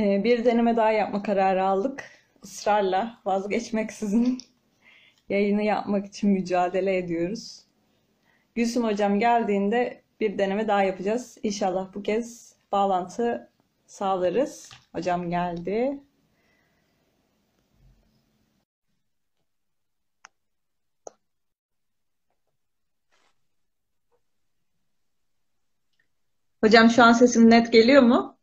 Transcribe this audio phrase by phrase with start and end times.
[0.00, 2.04] Ee, bir deneme daha yapma kararı aldık.
[2.44, 4.38] Israrla, vazgeçmeksizin
[5.28, 7.64] yayını yapmak için mücadele ediyoruz.
[8.54, 11.38] Gülsüm hocam geldiğinde bir deneme daha yapacağız.
[11.42, 13.50] İnşallah bu kez bağlantı
[13.86, 14.70] sağlarız.
[14.94, 16.00] Hocam geldi.
[26.60, 28.37] Hocam şu an sesim net geliyor mu?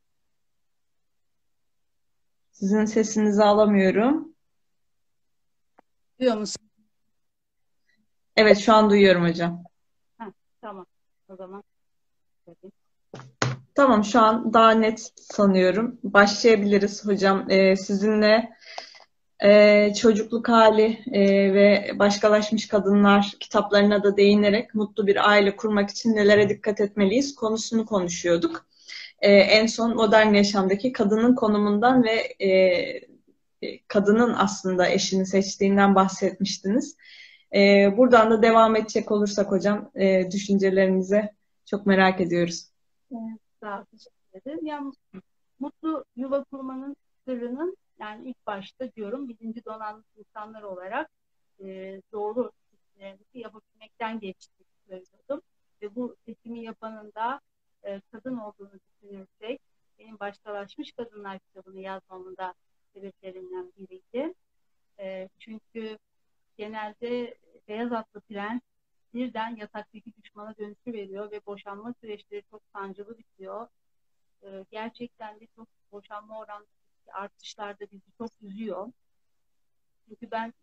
[2.59, 4.33] Sizin sesinizi alamıyorum.
[6.19, 6.69] Duyuyor musun?
[8.35, 9.63] Evet şu an duyuyorum hocam.
[10.17, 10.25] Heh,
[10.61, 10.85] tamam.
[11.29, 11.63] O zaman
[12.47, 12.71] bakayım.
[13.75, 15.99] Tamam şu an daha net sanıyorum.
[16.03, 17.51] Başlayabiliriz hocam.
[17.51, 18.49] Ee, sizinle
[19.43, 26.15] e, çocukluk hali e, ve başkalaşmış kadınlar kitaplarına da değinerek mutlu bir aile kurmak için
[26.15, 28.65] nelere dikkat etmeliyiz konusunu konuşuyorduk.
[29.19, 32.49] E, en son modern yaşamdaki kadının konumundan ve e,
[33.61, 36.97] e, kadının aslında eşini seçtiğinden bahsetmiştiniz.
[37.55, 41.29] E, buradan da devam edecek olursak hocam e, düşüncelerinizi
[41.65, 42.69] çok merak ediyoruz.
[43.11, 44.65] Evet, sağ ol, teşekkür ederim.
[44.65, 44.93] Yani
[45.59, 46.95] mutlu yuva kurmanın
[47.25, 51.09] sırrının yani ilk başta diyorum birinci donanmış insanlar olarak
[51.59, 55.41] e, doğru seçimlerimizi yapabilmekten geçtiğini söylüyordum.
[55.81, 57.39] Ve bu seçimi yapanın da
[57.85, 59.61] e, kadın olduğunu düşünürsek
[59.99, 62.53] benim Başkalaşmış Kadınlar kitabını yazmamın da
[62.93, 64.33] sebeplerinden biriydi.
[64.99, 65.97] E, çünkü
[66.57, 68.61] genelde beyaz atlı prens
[69.13, 73.67] birden yataktaki düşmana dönüşü veriyor ve boşanma süreçleri çok sancılı bitiyor.
[74.43, 76.65] E, gerçekten de çok boşanma oranı
[77.13, 78.91] artışlar da bizi çok üzüyor.
[80.07, 80.53] Çünkü ben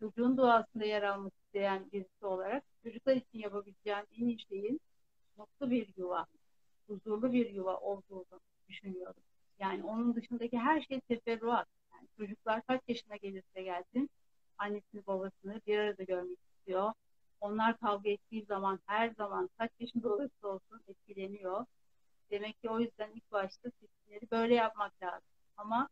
[0.00, 4.80] çocuğun duasında yer almak isteyen birisi olarak çocuklar için yapabileceğim en iyi şeyin
[5.36, 6.26] mutlu bir yuva,
[6.88, 9.22] huzurlu bir yuva olduğunu düşünüyorum.
[9.58, 11.68] Yani onun dışındaki her şey teferruat.
[11.92, 14.10] Yani çocuklar kaç yaşına gelirse gelsin
[14.58, 16.92] annesini babasını bir arada görmek istiyor.
[17.40, 21.66] Onlar kavga ettiği zaman her zaman kaç yaşında olursa olsun etkileniyor.
[22.30, 25.28] Demek ki o yüzden ilk başta seçimleri böyle yapmak lazım.
[25.56, 25.88] Ama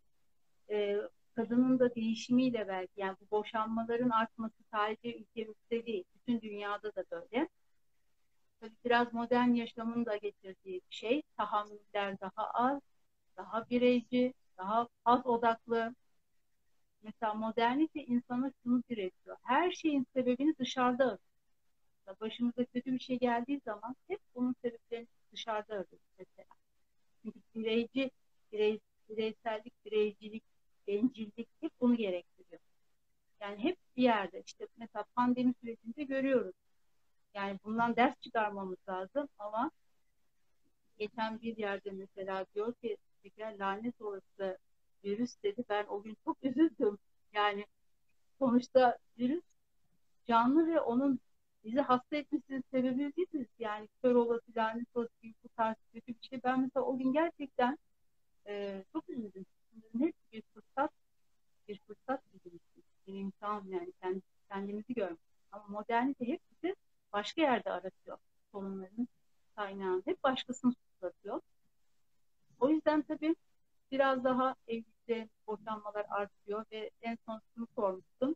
[0.70, 0.96] e,
[1.36, 7.48] kadının da değişimiyle belki yani bu boşanmaların artması sadece ülkemizde değil, bütün dünyada da böyle.
[8.64, 11.22] Tabii biraz modern yaşamın da getirdiği bir şey.
[11.36, 12.80] Tahammüller daha az,
[13.36, 15.94] daha bireyci, daha az odaklı.
[17.02, 19.36] Mesela modernite insana şunu diretiyor.
[19.42, 21.18] Her şeyin sebebini dışarıda arıyor.
[22.20, 26.48] Başımıza kötü bir şey geldiği zaman hep bunun sebeplerini dışarıda arıyoruz mesela.
[27.22, 28.10] Çünkü bireyci,
[28.52, 30.44] birey, bireysellik, bireycilik,
[30.88, 32.60] bencillik hep bunu gerektiriyor.
[33.40, 36.54] Yani hep bir yerde işte mesela pandemi sürecinde görüyoruz.
[37.34, 39.70] Yani bundan ders çıkarmamız lazım ama
[40.98, 44.58] geçen bir yerde mesela diyor ki spiker lanet olası
[45.04, 45.64] virüs dedi.
[45.68, 46.98] Ben o gün çok üzüldüm.
[47.32, 47.66] Yani
[48.38, 49.42] sonuçta virüs
[50.26, 51.20] canlı ve onun
[51.64, 53.46] bizi hasta etmesinin sebebi biziz.
[53.58, 56.40] Yani kör olası, lanet olası gibi bu tarz kötü bir şey.
[56.44, 57.78] Ben mesela o gün gerçekten
[58.46, 59.46] e, çok üzüldüm.
[59.72, 60.90] Bunların hepsi bir fırsat,
[61.68, 62.84] bir fırsat bizim için.
[63.06, 65.18] Bir imkan yani kendi, kendimizi görmek.
[65.52, 66.76] Ama modernite hep bizi
[67.14, 68.18] başka yerde aratıyor.
[68.52, 69.08] Sorunların
[69.56, 71.40] kaynağını hep başkasını suçlatıyor.
[72.60, 73.36] O yüzden tabii
[73.92, 78.34] biraz daha evlilikte boşanmalar artıyor ve en son şunu sormuştum.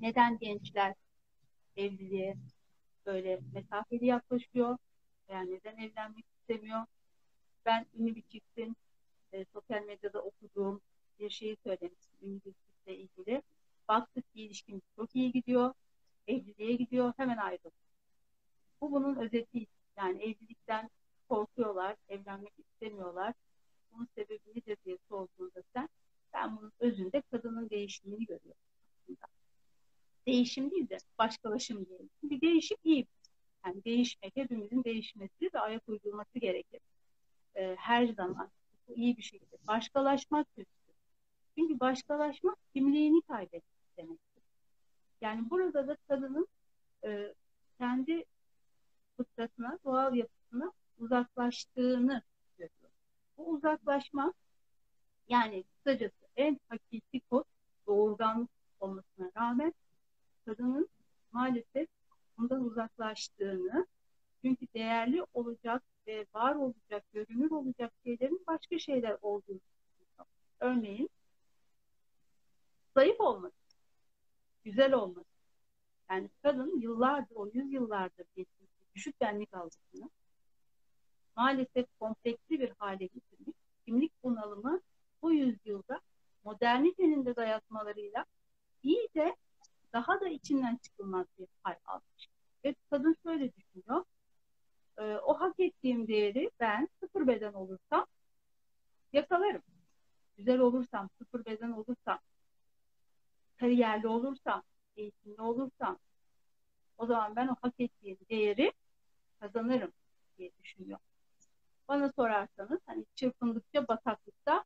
[0.00, 0.94] Neden gençler
[1.76, 2.36] evliliğe
[3.06, 4.78] böyle mesafeli yaklaşıyor?
[5.28, 6.86] Yani neden evlenmek istemiyor?
[7.64, 8.76] Ben ünlü bir çiftin
[9.32, 10.80] e, sosyal medyada okuduğum
[11.18, 13.42] bir şeyi söylemiştim ünlü bir çiftle ilgili.
[13.88, 15.74] Baktık ki ilişkimiz çok iyi gidiyor.
[16.28, 17.12] Evliliğe gidiyor.
[17.16, 17.72] Hemen ayrılıyor.
[18.80, 19.66] Bu bunun özeti.
[19.96, 20.90] Yani evlilikten
[21.28, 21.96] korkuyorlar.
[22.08, 23.34] Evlenmek istemiyorlar.
[23.92, 25.88] Bunun sebebi nedir diye sorduğunda sen
[26.34, 28.62] ben bunun özünde kadının değişimini görüyorum
[29.02, 29.26] aslında.
[30.26, 32.10] Değişim değil de başkalaşım diyelim.
[32.22, 33.06] Bir değişim iyi.
[33.66, 36.80] Yani değişmek, hepimizin değişmesi ve ayak uydurması gerekir.
[37.56, 38.50] Ee, her zaman
[38.88, 39.56] bu iyi bir şekilde.
[39.66, 40.70] Başkalaşmak kötü.
[41.58, 44.27] Çünkü başkalaşmak kimliğini kaybetmek demektir.
[45.20, 46.48] Yani burada da kadının
[47.04, 47.34] e,
[47.78, 48.24] kendi
[49.16, 52.22] fıtratına, doğal yapısına uzaklaştığını
[52.58, 52.90] görüyor.
[53.36, 54.32] Bu uzaklaşma
[55.28, 57.44] yani kısacası en hakiki kod
[57.86, 58.50] doğurganlık
[58.80, 59.74] olmasına rağmen
[60.44, 60.88] kadının
[61.32, 61.88] maalesef
[62.38, 63.86] bundan uzaklaştığını
[64.42, 69.60] çünkü değerli olacak ve var olacak, görünür olacak şeylerin başka şeyler olduğunu.
[70.60, 71.10] Örneğin
[72.94, 73.56] zayıf olması,
[74.68, 75.28] güzel olması.
[76.10, 80.10] Yani kadın yıllardır, o yüzyıllardır geçirdiği düşük benlik algısını
[81.36, 83.56] maalesef kompleksli bir hale getirmiş
[83.88, 84.80] kimlik bunalımı
[85.22, 86.00] bu yüzyılda
[86.44, 88.24] modernitenin de dayatmalarıyla
[88.82, 89.36] iyi de
[89.92, 92.28] daha da içinden çıkılmaz bir hal almış.
[92.64, 94.04] Ve kadın şöyle düşünüyor.
[94.98, 98.06] E, o hak ettiğim değeri ben sıfır beden olursam
[99.12, 99.62] yakalarım.
[100.36, 102.18] Güzel olursam, sıfır beden olursam,
[103.58, 104.62] kariyerli olursam,
[104.96, 105.98] eğitimli olursam
[106.98, 108.72] o zaman ben o hak ettiğim değeri
[109.40, 109.92] kazanırım
[110.38, 110.98] diye düşünüyor.
[111.88, 114.64] Bana sorarsanız hani çırpındıkça bataklıkta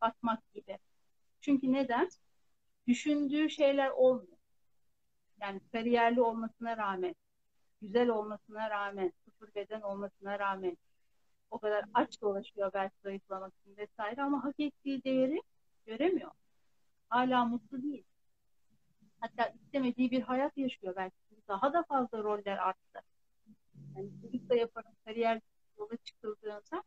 [0.00, 0.78] batmak gibi.
[1.40, 2.08] Çünkü neden?
[2.88, 4.36] Düşündüğü şeyler olmuyor.
[5.40, 7.14] Yani kariyerli olmasına rağmen,
[7.82, 10.76] güzel olmasına rağmen, sıfır beden olmasına rağmen
[11.50, 15.42] o kadar aç dolaşıyor belki zayıflamak için vesaire ama hak ettiği değeri
[15.86, 16.30] göremiyor.
[17.08, 18.04] Hala mutlu değil.
[19.24, 21.16] Hatta istemediği bir hayat yaşıyor belki.
[21.48, 23.00] Daha da fazla roller arttı.
[23.96, 25.40] Yani çocuk da yaparım, kariyer
[25.78, 26.82] yola çıkıldığında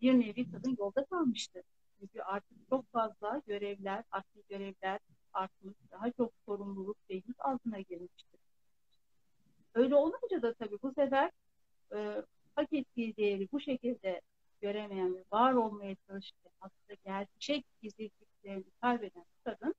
[0.00, 1.62] bir nevi kadın yolda kalmıştı.
[2.00, 4.98] Çünkü artık çok fazla görevler, aktif görevler
[5.32, 8.40] artmış, daha çok sorumluluk yük altına girmiştir.
[9.74, 11.30] Öyle olunca da tabii bu sefer
[11.94, 12.22] e,
[12.54, 14.20] hak ettiği değeri bu şekilde
[14.60, 19.74] göremeyen ve var olmaya çalışan aslında gerçek gizliliklerini kaybeden kadın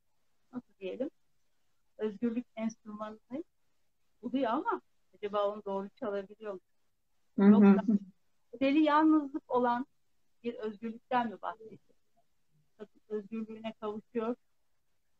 [0.54, 1.10] nasıl diyelim
[2.02, 3.44] özgürlük enstrümanını
[4.22, 4.82] buluyor ama
[5.16, 6.60] acaba onu doğru çalabiliyor mu?
[7.38, 7.84] Yoksa
[8.60, 9.86] deli yalnızlık olan
[10.44, 11.80] bir özgürlükten mi bahsediyor?
[13.10, 14.36] Özgürlüğüne kavuşuyor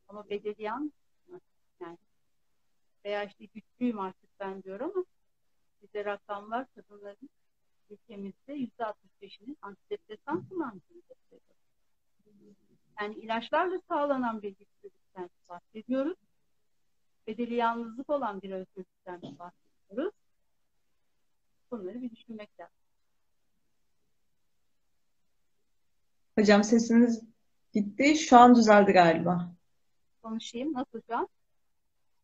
[0.08, 0.92] ama bedeli yalnız
[1.28, 1.40] mı?
[1.80, 1.98] Yani
[3.06, 5.06] veya işte güçlüyüm artık ben diyor ama
[5.82, 7.30] bize rakamlar kadınların
[7.90, 11.56] ülkemizde yüzde 65'inin antidepresan kullandığını gösteriyor.
[13.02, 16.18] Yani ilaçlarla sağlanan bir güçlülükten bahsediyoruz.
[17.28, 20.14] Bedeli yalnızlık olan bir özgürlükten bahsediyoruz.
[21.72, 22.76] Bunları bir düşünmek lazım.
[26.40, 27.24] Hocam sesiniz
[27.74, 28.16] gitti.
[28.16, 29.52] Şu an düzeldi galiba.
[30.24, 30.74] Konuşayım.
[30.74, 31.28] Nasıl şu an?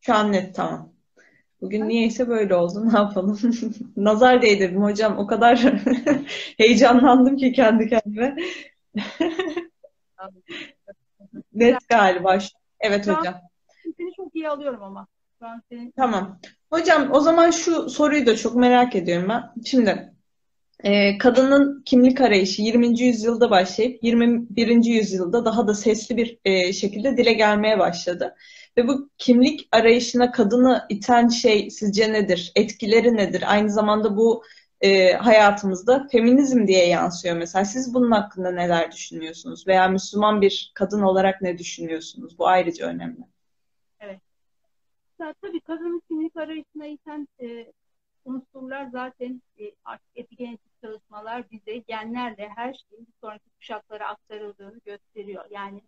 [0.00, 0.92] Şu an net tamam.
[1.60, 2.84] Bugün niyeyse böyle oldu.
[2.92, 3.38] Ne yapalım?
[3.96, 5.18] Nazar değdirdim hocam.
[5.18, 5.58] O kadar
[6.56, 8.36] heyecanlandım ki kendi kendime.
[11.52, 12.38] Net galiba.
[12.80, 13.34] Evet hocam.
[14.28, 15.06] Çok iyi alıyorum ama.
[15.40, 16.40] An senin Tamam.
[16.70, 19.42] Hocam o zaman şu soruyu da çok merak ediyorum ben.
[19.64, 20.12] Şimdi
[20.84, 23.00] e, kadının kimlik arayışı 20.
[23.00, 24.84] yüzyılda başlayıp 21.
[24.84, 28.34] yüzyılda daha da sesli bir e, şekilde dile gelmeye başladı.
[28.76, 32.52] Ve bu kimlik arayışına kadını iten şey sizce nedir?
[32.56, 33.44] Etkileri nedir?
[33.46, 34.42] Aynı zamanda bu
[34.80, 37.64] e, hayatımızda feminizm diye yansıyor mesela.
[37.64, 39.66] Siz bunun hakkında neler düşünüyorsunuz?
[39.66, 42.38] Veya Müslüman bir kadın olarak ne düşünüyorsunuz?
[42.38, 43.37] Bu ayrıca önemli.
[45.18, 47.72] Ya, tabii kadının kimlik arayışına iten e,
[48.24, 55.44] unsurlar zaten e, artık epigenetik çalışmalar bize genlerle her şeyin bir sonraki kuşaklara aktarıldığını gösteriyor.
[55.50, 55.82] Yani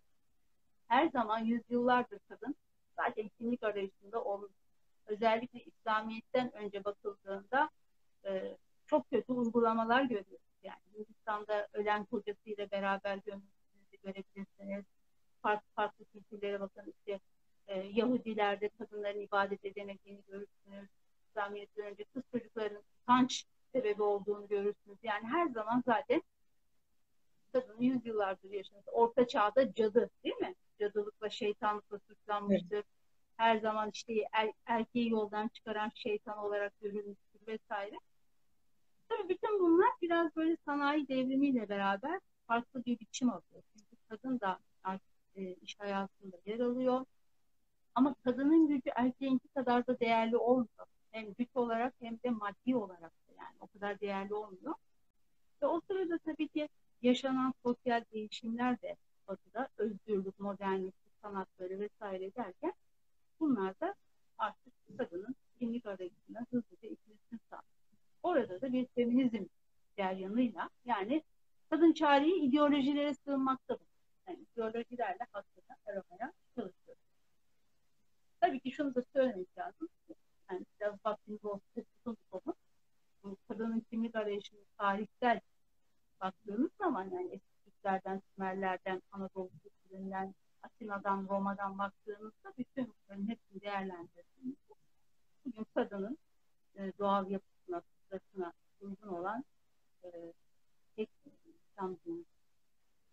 [0.87, 2.55] her zaman yüzyıllardır kadın
[2.95, 4.51] zaten kimlik arayışında olmuş.
[5.05, 7.69] Özellikle İslamiyet'ten önce bakıldığında
[8.25, 8.57] e,
[8.87, 10.47] çok kötü uygulamalar görüyoruz.
[10.63, 14.85] Yani Hindistan'da ölen kocasıyla beraber gömüldüğünüzü görebilirsiniz.
[15.41, 17.19] Farklı farklı kültürlere bakın işte
[17.67, 20.89] e, Yahudilerde kadınların ibadet edemediğini görürsünüz.
[21.27, 24.97] İslamiyet'ten önce kız çocuklarının utanç sebebi olduğunu görürsünüz.
[25.03, 26.21] Yani her zaman zaten
[27.53, 28.85] kadının yüzyıllardır yaşamış.
[28.91, 30.55] Orta çağda cadı değil mi?
[30.79, 32.75] Cadılıkla, şeytanlıkla suçlanmıştır.
[32.75, 32.85] Evet.
[33.37, 37.95] Her zaman işte er, erkeği yoldan çıkaran şeytan olarak görülmüştür vesaire.
[39.09, 43.63] Tabii bütün bunlar biraz böyle sanayi devrimiyle beraber farklı bir biçim alıyor.
[43.73, 47.05] Çünkü kadın da artık e, iş hayatında yer alıyor.
[47.95, 50.87] Ama kadının gücü erkeğinki kadar da değerli olmuyor.
[51.11, 54.73] Hem güç olarak hem de maddi olarak da yani o kadar değerli olmuyor.
[55.61, 56.69] Ve o sırada tabii ki
[57.01, 58.95] yaşanan sosyal değişimler de
[59.27, 62.73] batıda özgürlük, modernlik, sanatları vesaire derken
[63.39, 63.95] bunlar da
[64.37, 67.65] artık kadının kimlik arayışına hızlıca ikilisini sağlıyor.
[68.23, 69.45] Orada da bir feminizm
[69.97, 71.23] ceryanıyla yani
[71.69, 73.87] kadın çareyi ideolojilere sığınmaktadır.
[74.27, 76.80] Yani ideolojilerle hakkını aramaya çalışıyoruz.
[78.41, 79.89] Tabii ki şunu da söylemek lazım.
[80.51, 81.41] Yani biraz vaktimiz
[81.75, 82.55] tutun konu.
[83.47, 85.41] Kadının kimlik arayışının tarihsel
[86.21, 94.73] baktığımız zaman yani eski Türklerden, Sümerlerden, Anadolu kültüründen, Atina'dan, Roma'dan baktığımızda bütün bunların hepsini değerlendirdiğimizde
[95.45, 96.17] bugün kadının
[96.75, 99.45] e, doğal yapısına, fıtratına uygun olan
[100.03, 100.33] e,
[100.95, 101.09] tek
[102.05, 102.25] dini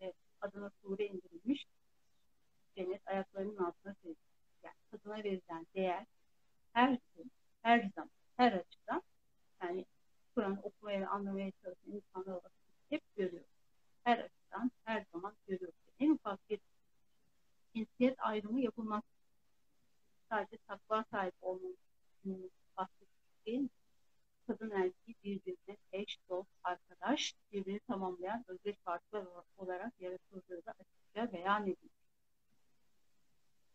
[0.00, 1.66] ve adına sure indirilmiş
[2.76, 3.94] cennet ayaklarının altına
[5.19, 6.07] ona verilen değer
[6.73, 7.31] her gün,
[7.63, 9.03] her zaman, her açıdan
[9.63, 9.87] yani
[10.35, 12.53] Kur'an okumaya ve anlamaya çalışan insanlar olarak
[12.91, 13.51] hep görüyoruz.
[14.05, 15.75] Her açıdan, her zaman görüyoruz.
[16.01, 16.61] En ufak bir
[17.75, 19.03] cinsiyet ayrımı yapılmaz.
[20.31, 21.77] Sadece takva sahip olmamız
[22.77, 23.69] bahsettiğim şey,
[24.47, 31.63] kadın erkeği birbirine eş, dost, arkadaş, birbirini tamamlayan özdeş farklar olarak yaratıldığı da açıkça beyan
[31.63, 31.99] edilmiş.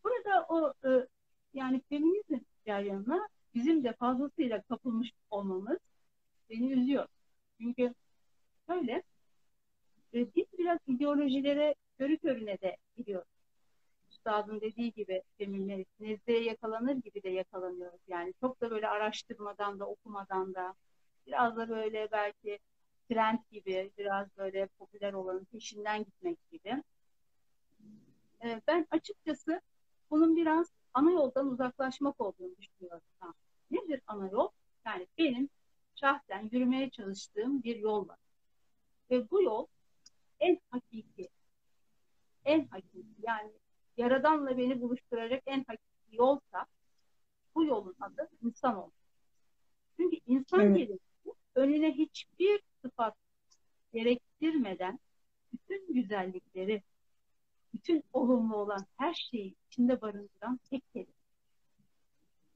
[0.04, 1.08] Burada o e,
[1.54, 5.78] yani feminizm yanına bizim de fazlasıyla kapılmış olmamız
[6.50, 7.08] beni üzüyor.
[7.62, 7.94] Çünkü
[8.68, 9.04] şöyle
[10.14, 13.28] e, biz biraz ideolojilere körü körüne de gidiyoruz.
[14.12, 18.02] Üstadın dediği gibi feminist nezleye yakalanır gibi de yakalanıyoruz.
[18.08, 20.74] Yani çok da böyle araştırmadan da okumadan da
[21.28, 22.60] biraz da böyle belki
[23.10, 26.84] trend gibi biraz böyle popüler olanın peşinden gitmek gibi.
[28.44, 29.62] E, ben açıkçası
[30.12, 33.02] bunun biraz ana yoldan uzaklaşmak olduğunu düşünüyorum.
[33.20, 33.34] Ha.
[33.72, 34.48] Nedir ana yol?
[34.86, 35.50] Yani benim
[35.96, 38.18] şahsen yürümeye çalıştığım bir yol var.
[39.12, 39.68] Ve bu yol
[40.40, 41.30] en hakiki,
[42.46, 43.52] en hakiki yani
[43.98, 46.66] Yaradan'la beni buluşturacak en hakiki yolsa
[47.56, 48.94] bu yolun adı insan olmak.
[49.98, 50.78] Çünkü insan evet.
[50.78, 51.04] kelimesi
[51.56, 53.16] önüne hiçbir sıfat
[53.94, 55.00] gerektirmeden
[55.54, 56.84] bütün güzellikleri,
[57.84, 61.14] bütün olumlu olan her şeyi içinde barındıran tek kelime.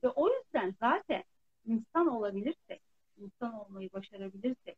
[0.04, 1.24] Ve o yüzden zaten
[1.66, 2.82] insan olabilirsek,
[3.18, 4.78] insan olmayı başarabilirsek,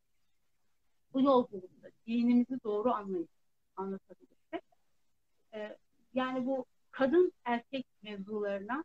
[1.13, 3.29] bu yolculukta dinimizi doğru anlayıp
[3.75, 4.63] anlatabilirsek,
[5.53, 5.77] e,
[6.13, 8.83] yani bu kadın erkek mevzularına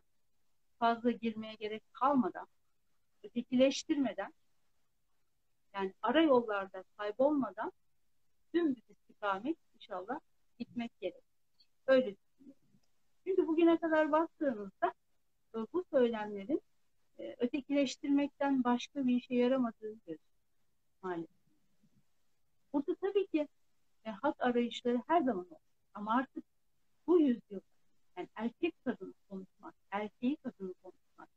[0.79, 2.47] fazla girmeye gerek kalmadan,
[3.23, 4.33] ötekileştirmeden,
[5.73, 7.71] yani ara yollarda kaybolmadan
[8.53, 10.19] bir istikamet inşallah
[10.59, 11.24] gitmek gerek.
[11.87, 12.15] Öyle.
[13.23, 14.93] Çünkü bugüne kadar baktığımızda
[15.55, 16.61] e, bu söylemlerin
[17.19, 20.35] e, ötekileştirmekten başka bir işe yaramadığını görüyoruz
[21.01, 21.35] maalesef.
[22.73, 23.47] Burada tabii ki
[24.05, 25.57] e, hak arayışları her zaman olur.
[25.93, 26.43] Ama artık
[27.07, 27.61] bu yüzyılda
[28.17, 31.29] yani erkek kadını konuşmak, erkeği kadını konuşmak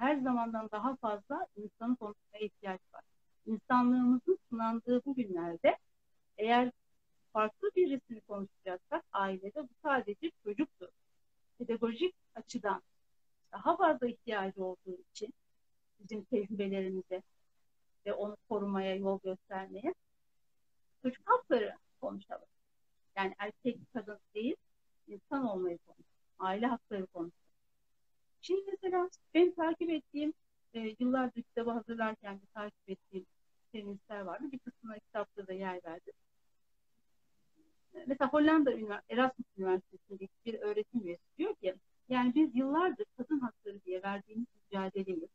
[0.00, 3.02] her zamandan daha fazla insanın konuşmaya ihtiyaç var.
[3.46, 5.76] İnsanlığımızın sınandığı bu günlerde
[6.38, 6.72] eğer
[7.32, 10.88] farklı birisini konuşacaksak ailede bu sadece çocuktur.
[11.58, 12.82] Pedagojik açıdan
[13.52, 15.34] daha fazla ihtiyacı olduğu için
[16.00, 17.22] bizim tecrübelerimize
[18.06, 19.94] ve onu korumaya, yol göstermeye
[21.02, 22.48] çocuk hakları konuşalım.
[23.16, 24.56] Yani erkek, kadın değil,
[25.08, 26.04] insan olmayı konuşalım.
[26.38, 27.32] Aile hakları konuşalım.
[28.40, 30.32] Şimdi mesela ben takip ettiğim,
[30.74, 33.26] e, yıllardır kitabı hazırlarken de takip ettiğim
[33.72, 34.44] feministler vardı.
[34.52, 36.14] Bir kısmına kitapta da yer verdim.
[38.06, 38.72] Mesela Hollanda
[39.08, 41.74] Erasmus Üniversitesi'ndeki bir öğretim üyesi diyor ki
[42.08, 45.28] yani biz yıllardır kadın hakları diye verdiğimiz mücadeleyi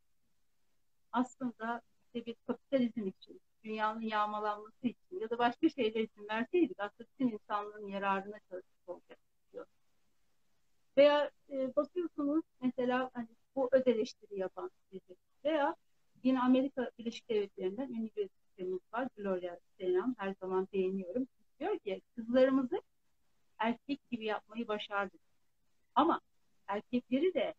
[1.12, 7.08] aslında işte bir kapitalizm için, dünyanın yağmalanması için ya da başka şeyler için verseydik aslında
[7.14, 9.18] bütün insanlığın yararına çalışmış olacak
[9.52, 9.66] diyor.
[10.96, 15.76] Veya e, bakıyorsunuz mesela hani bu öz eleştiri yapan biri veya
[16.22, 19.08] yine Amerika Birleşik Devletleri'nden ünlü bir sistemimiz var.
[19.16, 21.28] Gloria Steinem her zaman beğeniyorum.
[21.60, 22.82] Diyor ki kızlarımızı
[23.58, 25.20] erkek gibi yapmayı başardık.
[25.94, 26.20] Ama
[26.66, 27.54] erkekleri de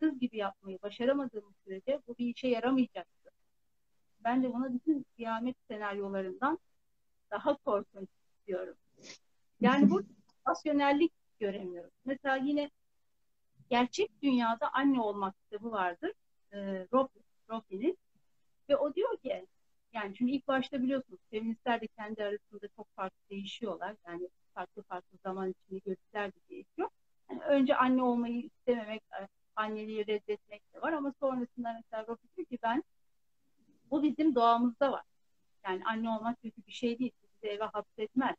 [0.00, 3.30] kız gibi yapmayı başaramadığımız sürece bu bir işe yaramayacaktı.
[4.20, 6.58] Ben de buna bütün kıyamet senaryolarından
[7.30, 8.08] daha korkunç
[8.46, 8.76] diyorum.
[9.60, 10.02] Yani bu
[10.48, 11.92] rasyonellik göremiyoruz.
[12.04, 12.70] Mesela yine
[13.70, 16.12] gerçek dünyada anne olmak kitabı vardır.
[16.52, 16.86] E,
[17.50, 17.98] Rofi'nin.
[18.68, 19.46] Ve o diyor ki
[19.92, 23.96] yani çünkü ilk başta biliyorsunuz feministler de kendi arasında çok farklı değişiyorlar.
[24.06, 26.88] Yani farklı farklı zaman içinde görüşler de değişiyor.
[27.30, 32.46] Yani önce anne olmayı istememek, e, anneliği reddetmek de var ama sonrasında mesela Rofi diyor
[32.46, 32.82] ki ben
[33.90, 35.02] bu bizim doğamızda var.
[35.64, 37.12] Yani anne olmak kötü bir şey değil.
[37.22, 38.36] Bizi eve hapsetmez.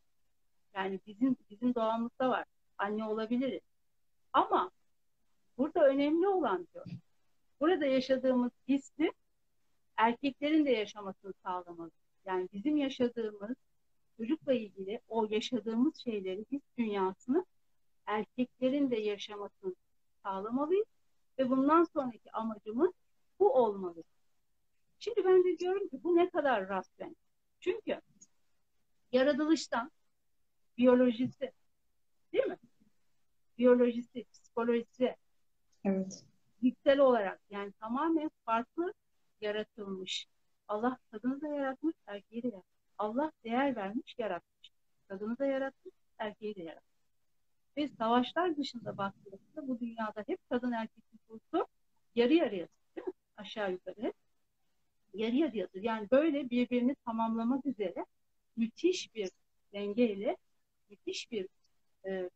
[0.76, 2.46] Yani bizim bizim doğamızda var.
[2.78, 3.62] Anne olabiliriz.
[4.34, 4.72] Ama
[5.58, 6.86] burada önemli olan diyor.
[7.60, 9.12] Burada yaşadığımız hissi
[10.04, 11.92] erkeklerin de yaşamasını sağlamalı.
[12.26, 13.56] Yani bizim yaşadığımız
[14.18, 17.46] çocukla ilgili o yaşadığımız şeyleri, his dünyasını
[18.06, 19.76] erkeklerin de yaşamasını
[20.24, 20.88] sağlamalıyız.
[21.40, 22.92] Ve bundan sonraki amacımız
[23.40, 24.04] bu olmalı.
[25.00, 27.16] Şimdi ben de diyorum ki bu ne kadar rasyonel.
[27.60, 28.02] Çünkü
[29.12, 29.92] yaratılıştan
[30.78, 31.52] biyolojisi
[32.34, 32.58] değil mi?
[33.58, 35.16] Biyolojisi, psikolojisi
[35.84, 36.24] evet.
[36.60, 38.94] fiziksel olarak yani tamamen farklı
[39.44, 40.28] yaratılmış.
[40.68, 42.74] Allah kadını da yaratmış, erkeği de yaratmış.
[42.98, 44.72] Allah değer vermiş, yaratmış.
[45.08, 46.94] Kadını da yaratmış, erkeği de yaratmış.
[47.78, 51.68] Ve savaşlar dışında baktığımızda bu dünyada hep kadın erkek nüfusu
[52.16, 53.14] yarı yarıya değil mi?
[53.38, 54.14] Aşağı yukarı hep
[55.14, 55.82] yarı yarıyadır.
[55.82, 58.06] Yani böyle birbirini tamamlamak üzere
[58.56, 59.32] müthiş bir
[59.74, 60.38] dengeyle
[60.90, 61.48] müthiş bir
[62.06, 62.30] e,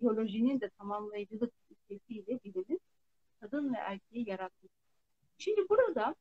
[0.00, 2.80] biyolojinin de tamamlayıcılık ilkesiyle bilimin
[3.40, 4.72] kadın ve erkeği yaratmış.
[5.38, 6.14] Şimdi burada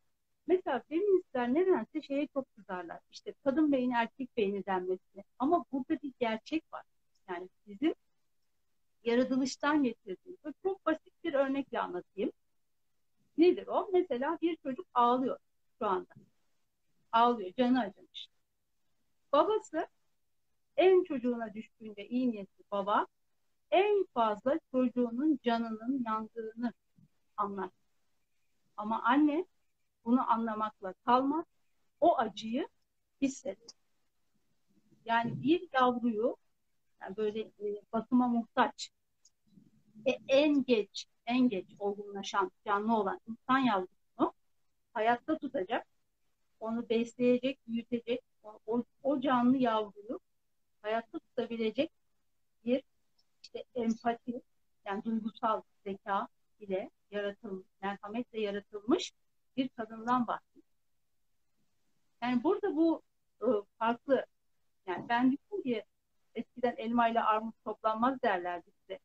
[0.49, 2.99] mesela feministler nedense şeye çok kızarlar.
[3.11, 5.23] İşte kadın beyni erkek beyni denmesine.
[5.39, 6.83] Ama burada bir gerçek var.
[7.29, 7.93] Yani bizim
[9.03, 10.53] yaratılıştan getirdiğimiz.
[10.63, 12.31] Çok basit bir örnekle anlatayım.
[13.37, 13.89] Nedir o?
[13.93, 15.37] Mesela bir çocuk ağlıyor
[15.79, 16.13] şu anda.
[17.11, 18.27] Ağlıyor, canı acımış.
[19.31, 19.87] Babası
[20.77, 23.07] en çocuğuna düştüğünde iyi niyetli baba
[23.71, 26.73] en fazla çocuğunun canının yandığını
[27.37, 27.69] anlar.
[28.77, 29.45] Ama anne
[30.05, 31.45] bunu anlamakla kalmaz.
[32.01, 32.67] O acıyı
[33.21, 33.69] hisseder.
[35.05, 36.37] Yani bir yavruyu
[37.01, 38.91] yani böyle e, bakıma muhtaç
[40.05, 44.33] e, en geç en geç olgunlaşan canlı olan insan yavrusunu
[44.93, 45.87] hayatta tutacak,
[46.59, 48.21] onu besleyecek, büyütecek,
[48.67, 50.19] o, o canlı yavruyu
[50.81, 51.91] hayatta tutabilecek
[52.65, 52.83] bir
[53.43, 54.41] işte empati,
[54.85, 56.27] yani duygusal zeka
[56.59, 59.11] ile yaratılmış, merhametle yaratılmış
[59.59, 60.65] bir kadından bahsediyor.
[62.21, 63.01] Yani burada bu
[63.41, 63.47] e,
[63.79, 64.25] farklı.
[64.87, 65.83] Yani ben diyorum ki
[66.35, 68.99] eskiden elma ile armut toplanmaz derlerdi size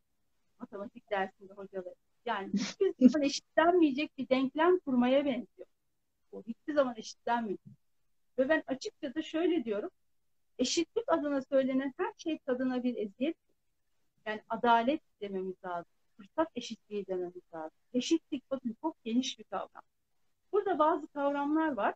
[0.61, 1.94] matematik dersinde hocaları.
[2.26, 5.68] Yani hiçbir zaman eşitlenmeyecek bir denklem kurmaya benziyor.
[6.32, 7.75] Bu hiçbir zaman eşitlenmeyecek.
[8.38, 9.90] Ve ben açıkça da şöyle diyorum.
[10.58, 13.37] Eşitlik adına söylenen her şey kadına bir eziyet.
[14.26, 15.92] Yani adalet dememiz lazım.
[16.16, 17.78] Fırsat eşitliği dememiz lazım.
[17.94, 19.82] Eşitlik bakın çok geniş bir kavram.
[20.54, 21.94] Burada bazı kavramlar var.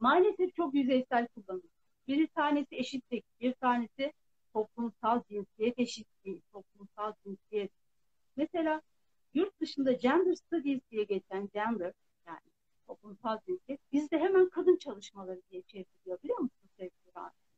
[0.00, 1.70] Maalesef çok yüzeysel kullanılıyor.
[2.08, 4.12] Bir tanesi eşitlik, bir tanesi
[4.52, 7.70] toplumsal cinsiyet eşitliği, toplumsal cinsiyet.
[8.36, 8.82] Mesela
[9.34, 11.92] yurt dışında gender studies diye geçen gender
[12.26, 12.40] yani
[12.86, 17.10] toplumsal cinsiyet bizde hemen kadın çalışmaları diye çevriliyor biliyor musunuz sevgili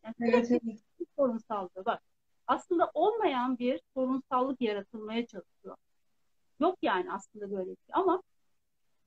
[0.05, 0.81] yani evet, evet.
[1.17, 2.03] sorunsallığı bak
[2.47, 5.77] aslında olmayan bir sorunsallık yaratılmaya çalışıyor.
[6.61, 8.23] Yok yani aslında böyle bir şey ama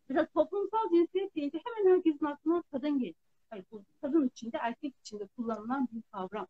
[0.09, 3.15] mesela toplumsal cinsiyet deyince hemen herkesin aklına kadın geliyor.
[3.49, 6.47] Hayır, bu kadın içinde erkek içinde kullanılan bir kavram.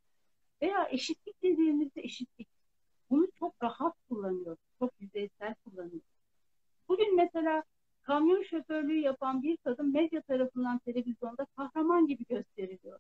[0.62, 2.48] Veya eşitlik dediğimizde eşitlik.
[3.10, 4.60] Bunu çok rahat kullanıyoruz.
[4.80, 6.16] Çok yüzeysel kullanıyoruz.
[6.90, 7.64] Bugün mesela
[8.02, 13.00] kamyon şoförlüğü yapan bir kadın medya tarafından televizyonda kahraman gibi gösteriliyor.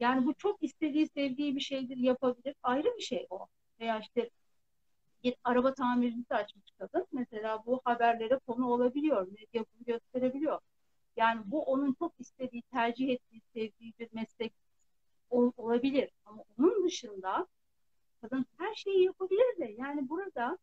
[0.00, 2.54] Yani bu çok istediği, sevdiği bir şeydir, yapabilir.
[2.62, 3.46] Ayrı bir şey o.
[3.80, 4.30] Veya işte
[5.26, 7.06] bir araba tamircisi açmış kadın.
[7.12, 9.28] Mesela bu haberlere konu olabiliyor.
[9.28, 10.60] Medya bunu gösterebiliyor.
[11.16, 14.52] Yani bu onun çok istediği, tercih ettiği, sevdiği bir meslek
[15.30, 16.10] olabilir.
[16.24, 17.46] Ama onun dışında
[18.20, 20.58] kadın her şeyi yapabilir de yani burada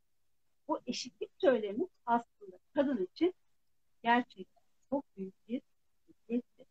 [0.68, 3.34] bu eşitlik söylemi aslında kadın için
[4.04, 5.62] gerçekten çok büyük bir
[6.10, 6.68] eşitliktir.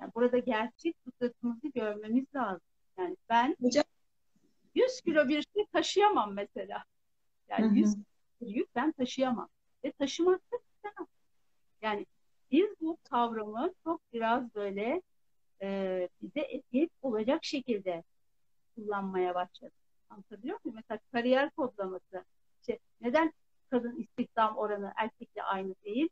[0.00, 2.66] Yani burada gerçek fıtratımızı görmemiz lazım.
[2.98, 3.84] Yani ben Hocam.
[4.74, 6.84] 100 kilo bir şey taşıyamam mesela.
[7.52, 7.74] Yani hı hı.
[7.74, 7.94] 100
[8.38, 9.48] kilo yük ben taşıyamam.
[9.84, 11.06] Ve taşımak da istemem.
[11.82, 12.06] Yani
[12.50, 15.02] biz bu kavramı çok biraz böyle
[15.62, 18.02] e, bize eziyet olacak şekilde
[18.74, 19.74] kullanmaya başladık.
[20.10, 20.76] Anlatabiliyor muyum?
[20.76, 22.24] Mesela kariyer kodlaması.
[22.60, 23.32] İşte neden
[23.70, 26.08] kadın istihdam oranı erkekle aynı değil?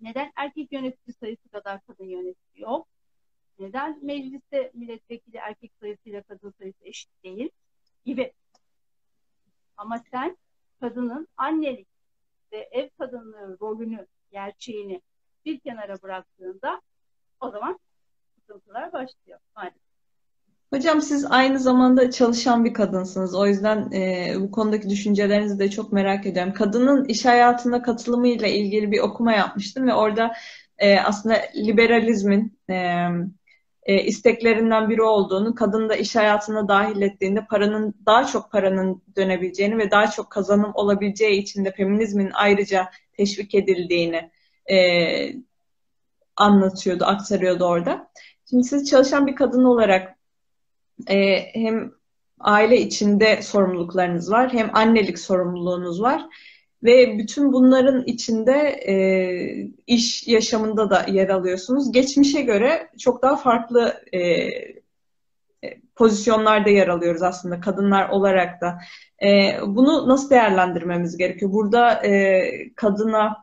[0.00, 2.88] Neden erkek yönetici sayısı kadar kadın yönetici yok?
[3.58, 7.50] Neden mecliste milletvekili erkek sayısıyla kadın sayısı eşit değil?
[8.04, 8.32] Gibi.
[9.76, 10.36] Ama sen
[10.80, 11.88] kadının annelik
[12.52, 15.02] ve ev kadınlığı rolünü, gerçeğini
[15.44, 16.80] bir kenara bıraktığında
[17.40, 17.78] o zaman
[18.40, 19.82] sıkıntılar başlıyor maalesef.
[20.72, 23.34] Hocam siz aynı zamanda çalışan bir kadınsınız.
[23.34, 26.52] O yüzden e, bu konudaki düşüncelerinizi de çok merak ediyorum.
[26.52, 30.32] Kadının iş hayatına katılımıyla ilgili bir okuma yapmıştım ve orada
[30.78, 33.06] e, aslında liberalizmin e,
[33.82, 39.78] e, isteklerinden biri olduğunu, kadın da iş hayatına dahil ettiğinde paranın daha çok paranın dönebileceğini
[39.78, 44.30] ve daha çok kazanım olabileceği için de feminizmin ayrıca teşvik edildiğini
[44.70, 44.76] e,
[46.36, 48.10] anlatıyordu, aktarıyordu orada.
[48.50, 50.18] Şimdi siz çalışan bir kadın olarak
[51.08, 51.92] e, hem
[52.40, 56.26] aile içinde sorumluluklarınız var, hem annelik sorumluluğunuz var
[56.82, 58.52] ve bütün bunların içinde
[58.86, 58.94] e,
[59.86, 61.92] iş yaşamında da yer alıyorsunuz.
[61.92, 64.82] Geçmişe göre çok daha farklı e, e,
[65.96, 68.78] pozisyonlarda yer alıyoruz aslında kadınlar olarak da.
[69.22, 71.52] E, bunu nasıl değerlendirmemiz gerekiyor?
[71.52, 73.36] Burada e, kadına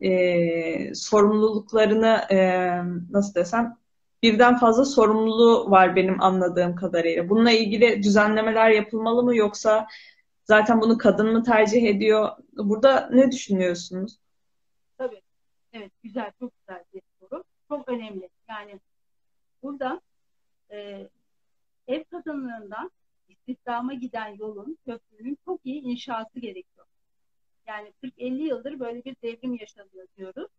[0.00, 2.38] e, sorumluluklarını e,
[3.10, 3.82] nasıl desem
[4.22, 7.28] birden fazla sorumluluğu var benim anladığım kadarıyla.
[7.28, 9.86] Bununla ilgili düzenlemeler yapılmalı mı yoksa
[10.44, 12.28] zaten bunu kadın mı tercih ediyor?
[12.52, 14.18] Burada ne düşünüyorsunuz?
[14.98, 15.22] Tabii.
[15.72, 17.44] Evet, güzel, çok güzel bir soru.
[17.68, 18.28] Çok önemli.
[18.48, 18.80] Yani
[19.62, 20.00] burada
[20.70, 21.08] e,
[21.86, 22.90] ev kadınlığından
[23.28, 26.86] istihdama giden yolun, köprünün çok iyi inşası gerekiyor.
[27.66, 30.50] Yani 40-50 yıldır böyle bir devrim yaşanıyor diyoruz.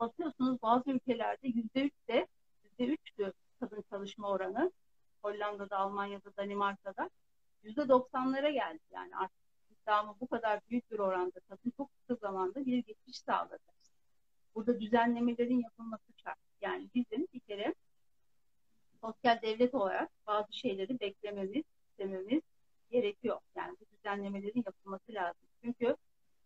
[0.00, 2.26] Bakıyorsunuz bazı ülkelerde %3 de
[2.78, 4.72] %3'tü kadın çalışma oranı.
[5.22, 7.10] Hollanda'da, Almanya'da, Danimarka'da
[7.64, 8.82] %90'lara geldi.
[8.90, 13.58] Yani artık istihdamı bu kadar büyük bir oranda kadın çok kısa zamanda bir geçiş sağladı.
[14.54, 16.38] Burada düzenlemelerin yapılması şart.
[16.60, 17.74] Yani bizim bir kere
[19.00, 22.42] sosyal devlet olarak bazı şeyleri beklememiz, istememiz
[22.90, 23.40] gerekiyor.
[23.56, 25.48] Yani bu düzenlemelerin yapılması lazım.
[25.64, 25.96] Çünkü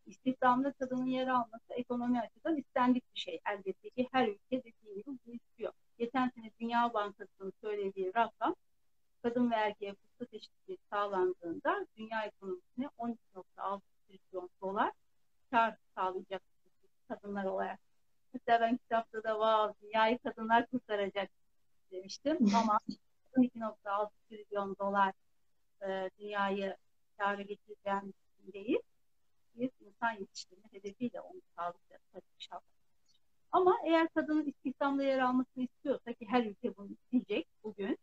[0.07, 3.41] istihdamda kadının yer alması ekonomi açıdan istendik bir şey.
[3.51, 5.73] Elbette ki her ülke dediği gibi bunu istiyor.
[5.99, 8.55] Geçen sene Dünya Bankası'nın söylediği rakam
[9.25, 14.93] kadın ve erkeğe fırsat eşitliği sağlandığında dünya ekonomisine 12.6 trilyon dolar
[15.51, 16.43] kar sağlayacak
[17.09, 17.79] kadınlar olarak.
[18.33, 21.31] Hatta ben kitapta da wow, dünyayı kadınlar kurtaracak
[21.93, 22.79] demiştim ama
[23.37, 25.13] 12.6 trilyon dolar
[25.83, 26.77] e, dünyayı
[27.19, 28.15] kâra getireceğim
[28.53, 28.79] değil.
[29.55, 32.01] Bir insan yetiştirme hedefiyle onu sağlayacak
[32.35, 32.63] inşallah.
[33.53, 37.99] Ama eğer kadının istihdamda yer almasını istiyorsa ki her ülke bunu isteyecek bugün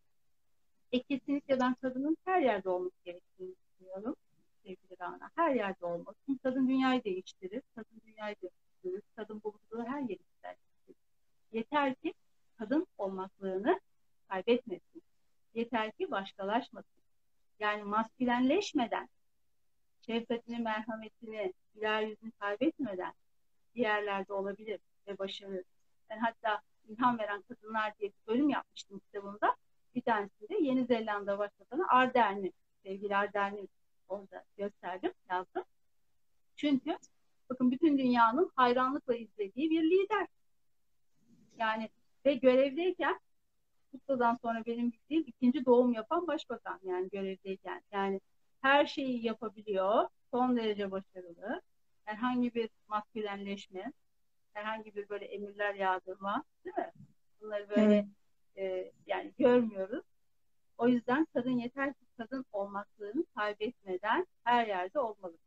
[0.91, 4.15] e, kesinlikle ben kadının her yerde olması gerektiğini düşünüyorum
[4.63, 5.31] sevgili Rana.
[5.35, 6.17] Her yerde olması.
[6.43, 7.61] Kadın dünyayı değiştirir.
[7.75, 9.03] Kadın dünyayı değiştirir.
[9.15, 10.95] Kadın bulunduğu her yeri güzelleştirir.
[11.51, 12.13] Yeter ki
[12.57, 13.79] kadın olmaklığını
[14.29, 15.03] kaybetmesin.
[15.53, 17.01] Yeter ki başkalaşmasın.
[17.59, 19.09] Yani maskülenleşmeden,
[20.05, 23.13] şefkatini, merhametini, güler yüzünü kaybetmeden
[23.75, 25.63] diğerlerde olabilir ve başarır.
[26.09, 29.55] Ben hatta ilham veren kadınlar diye bir bölüm yapmıştım kitabımda.
[29.95, 32.51] Bir tanesinde Yeni Zelanda Başbakanı Ardern'i,
[32.83, 33.67] sevgili Ardern'i
[34.09, 35.63] orada gösterdim, yazdım.
[36.55, 36.97] Çünkü
[37.49, 40.27] bakın bütün dünyanın hayranlıkla izlediği bir lider.
[41.57, 41.89] Yani
[42.25, 43.19] ve görevdeyken
[43.91, 47.81] Kutlu'dan sonra benim bildiğim ikinci doğum yapan başbakan yani görevdeyken.
[47.91, 48.21] Yani
[48.61, 50.07] her şeyi yapabiliyor.
[50.31, 51.61] Son derece başarılı.
[52.05, 53.93] Herhangi bir maskülenleşme,
[54.53, 56.91] herhangi bir böyle emirler yağdırma değil mi?
[57.41, 58.05] Bunları böyle evet.
[58.57, 60.03] E, yani görmüyoruz.
[60.77, 65.37] O yüzden kadın yeter ki kadın olmaklığını kaybetmeden her yerde olmalı.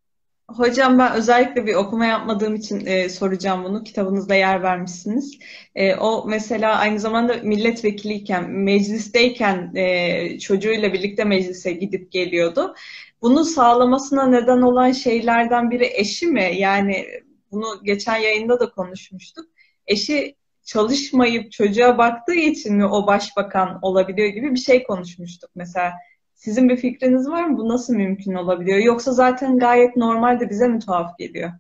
[0.49, 3.85] Hocam ben özellikle bir okuma yapmadığım için e, soracağım bunu.
[3.85, 5.39] Kitabınızda yer vermişsiniz.
[5.75, 12.75] E, o mesela aynı zamanda milletvekiliyken, meclisteyken e, çocuğuyla birlikte meclise gidip geliyordu.
[13.23, 16.53] Bunu sağlamasına neden olan şeylerden biri eşi mi?
[16.57, 17.07] Yani
[17.53, 19.47] bunu geçen yayında da konuşmuştuk.
[19.87, 25.93] Eşi çalışmayıp çocuğa baktığı için mi o başbakan olabiliyor gibi bir şey konuşmuştuk mesela.
[26.35, 27.59] Sizin bir fikriniz var mı?
[27.59, 28.79] Bu nasıl mümkün olabiliyor?
[28.79, 31.53] Yoksa zaten gayet normal de bize mi tuhaf geliyor?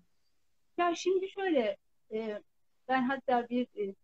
[0.79, 1.77] Ya şimdi şöyle,
[2.13, 2.41] e,
[2.89, 3.95] ben hatta bir e,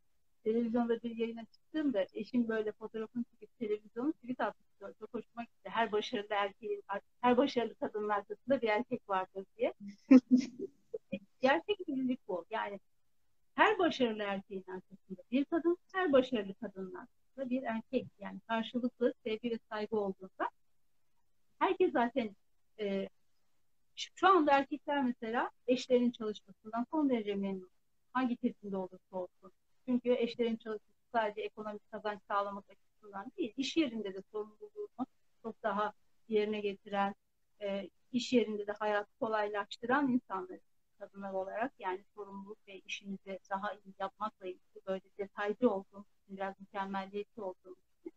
[0.45, 4.95] televizyonda bir yayına çıktığımda eşim böyle fotoğrafını çekip televizyonu tweet atmıştı.
[5.01, 5.69] Çok hoşuma gitti.
[5.69, 6.83] Her başarılı erkeğin,
[7.21, 9.73] her başarılı kadının arkasında bir erkek vardır diye.
[11.41, 12.45] Gerçek birlik bu.
[12.51, 12.81] Yani
[13.55, 18.07] her başarılı erkeğin arkasında bir kadın, her başarılı kadının arkasında bir erkek.
[18.19, 20.51] Yani karşılıklı sevgi ve saygı olduğunda
[21.59, 22.37] herkes zaten
[22.81, 23.09] e,
[23.97, 27.71] şu anda erkekler mesela eşlerinin çalışmasından son derece memnun.
[28.13, 29.53] Hangi kesimde olursa olsun.
[29.87, 35.07] Çünkü eşlerin çalışması sadece ekonomik kazanç sağlamak açısından değil, iş yerinde de sorumluluğunu
[35.43, 35.93] çok daha
[36.29, 37.15] yerine getiren,
[37.63, 40.59] e, iş yerinde de hayatı kolaylaştıran insanlar
[41.01, 46.61] kadınlar olarak yani sorumluluk ve işimizi daha iyi yapmakla ilgili böyle detaycı olduğumuz için, biraz
[46.61, 48.13] mükemmelliyetçi olduğumuz için.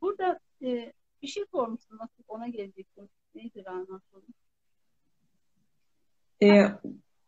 [0.00, 3.08] Burada e, bir şey sormuşsun nasıl ona gelecektim.
[3.34, 4.34] Neydi Rana sorun?
[6.42, 6.68] Ee,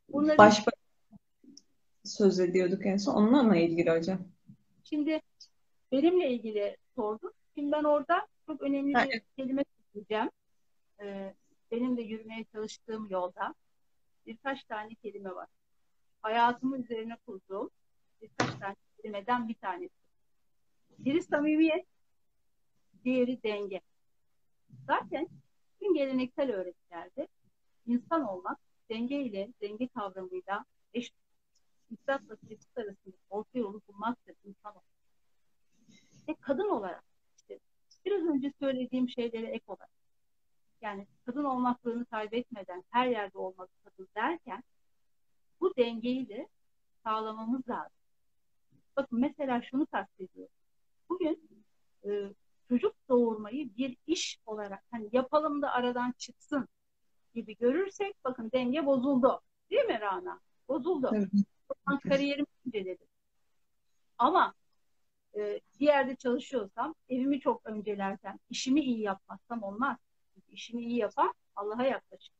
[0.08, 0.38] Bunları...
[0.38, 0.86] Başbakan
[2.04, 3.14] söz ediyorduk en son.
[3.14, 4.18] Onunla mı ilgili hocam?
[4.84, 5.20] Şimdi
[5.92, 7.32] benimle ilgili sordum.
[7.54, 10.30] Şimdi ben orada çok önemli bir kelime söyleyeceğim.
[11.00, 11.34] Ee,
[11.70, 13.54] benim de yürümeye çalıştığım yolda
[14.26, 15.48] birkaç tane kelime var.
[16.22, 17.70] Hayatımı üzerine kurduğum
[18.22, 19.94] birkaç tane kelimeden bir tanesi.
[20.98, 21.86] Biri samimiyet,
[23.04, 23.80] diğeri denge.
[24.86, 25.28] Zaten
[25.80, 27.28] tüm geleneksel öğretilerde
[27.86, 28.58] insan olmak
[28.90, 31.12] denge ile, denge kavramıyla eş
[31.90, 34.84] İfratla tehdit arasında orta yolu bulmaktır insan olmak.
[36.28, 37.04] Ve kadın olarak
[37.36, 37.58] işte
[38.04, 39.90] biraz önce söylediğim şeylere ek olarak
[40.80, 44.62] yani kadın olmaklığını kaybetmeden her yerde olmak kadın derken
[45.60, 46.48] bu dengeyi de
[47.04, 47.96] sağlamamız lazım.
[48.96, 50.54] Bakın mesela şunu kastediyorum.
[51.08, 51.48] Bugün
[52.04, 52.32] e,
[52.68, 56.68] çocuk doğurmayı bir iş olarak hani yapalım da aradan çıksın
[57.34, 59.40] gibi görürsek bakın denge bozuldu.
[59.70, 60.40] Değil mi Rana?
[60.68, 61.10] Bozuldu.
[61.14, 61.28] Evet.
[62.02, 63.06] kariyerimi inceledim.
[64.18, 64.54] Ama
[65.36, 69.96] e, bir yerde çalışıyorsam, evimi çok öncelersem, işimi iyi yapmazsam olmaz.
[70.52, 72.34] İşini iyi yapan Allah'a yaklaşır.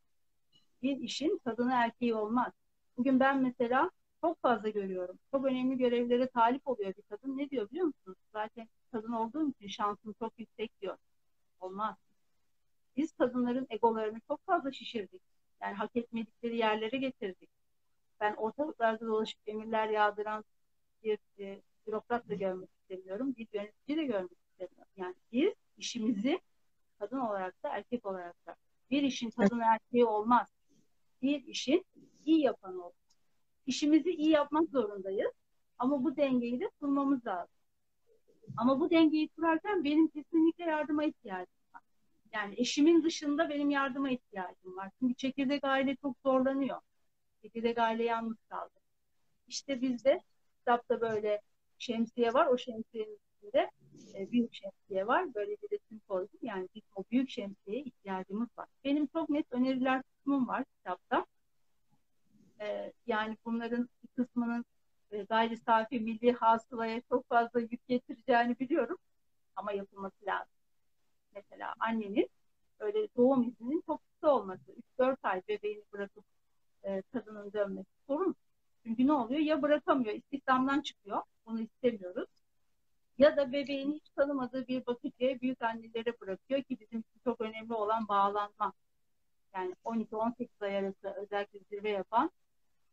[0.83, 2.53] Bir işin kadını erkeği olmaz.
[2.97, 3.91] Bugün ben mesela
[4.21, 5.19] çok fazla görüyorum.
[5.31, 7.39] Çok önemli görevlere talip oluyor bir kadın.
[7.39, 8.19] Ne diyor biliyor musunuz?
[8.33, 10.97] Zaten kadın olduğum için şansım çok yüksek diyor.
[11.61, 11.97] Olmaz.
[12.97, 15.23] Biz kadınların egolarını çok fazla şişirdik.
[15.63, 17.51] Yani hak etmedikleri yerlere getirdik.
[18.21, 20.45] Ben ortalıklarda dolaşıp emirler yağdıran
[21.03, 23.35] bir e, bürokrat da görmek istemiyorum.
[23.37, 24.93] Bir yönetici de görmek istemiyorum.
[24.97, 26.41] Yani biz işimizi
[26.99, 28.57] kadın olarak da erkek olarak da
[28.91, 30.49] bir işin kadın erkeği olmaz.
[31.23, 31.85] Bir işin
[32.25, 32.95] iyi yapan olur.
[33.67, 35.33] İşimizi iyi yapmak zorundayız.
[35.79, 37.57] Ama bu dengeyi de kurmamız lazım.
[38.57, 41.83] Ama bu dengeyi kurarken benim kesinlikle yardıma ihtiyacım var.
[42.33, 44.91] Yani eşimin dışında benim yardıma ihtiyacım var.
[44.99, 46.81] Çünkü çekirdek aile çok zorlanıyor.
[47.43, 48.81] Çekirdek aile yalnız kaldı.
[49.49, 50.21] İşte bizde
[50.59, 51.41] kitapta böyle
[51.79, 52.47] şemsiye var.
[52.47, 53.71] O şemsiyenin içinde
[54.15, 55.35] e, büyük şemsiye var.
[55.35, 56.39] Böyle bir resim koydum.
[56.43, 58.67] Yani biz o büyük şemsiyeye ihtiyacımız var.
[58.85, 61.27] Benim çok net öneriler kısmım var kitapta.
[62.61, 64.65] E, yani bunların bir kısmının
[65.11, 68.99] e, gayri safi milli hasılaya çok fazla yük getireceğini biliyorum.
[69.57, 70.53] Ama yapılması lazım.
[71.35, 72.29] Mesela annenin
[72.79, 74.73] öyle doğum izninin çok kısa olması.
[74.99, 76.25] 3-4 ay bebeğini bırakıp
[76.85, 78.35] e, kadının dönmesi sorun.
[78.83, 79.41] Çünkü ne oluyor?
[79.41, 81.23] Ya bırakamıyor, istihdamdan çıkıyor.
[81.47, 82.29] Bunu istemiyoruz.
[83.19, 87.75] Ya da bebeğini hiç tanımadığı bir bakıcıya büyük annelere bırakıyor ki bizim için çok önemli
[87.75, 88.73] olan bağlanma.
[89.55, 92.31] Yani 12-18 ay arası özellikle zirve yapan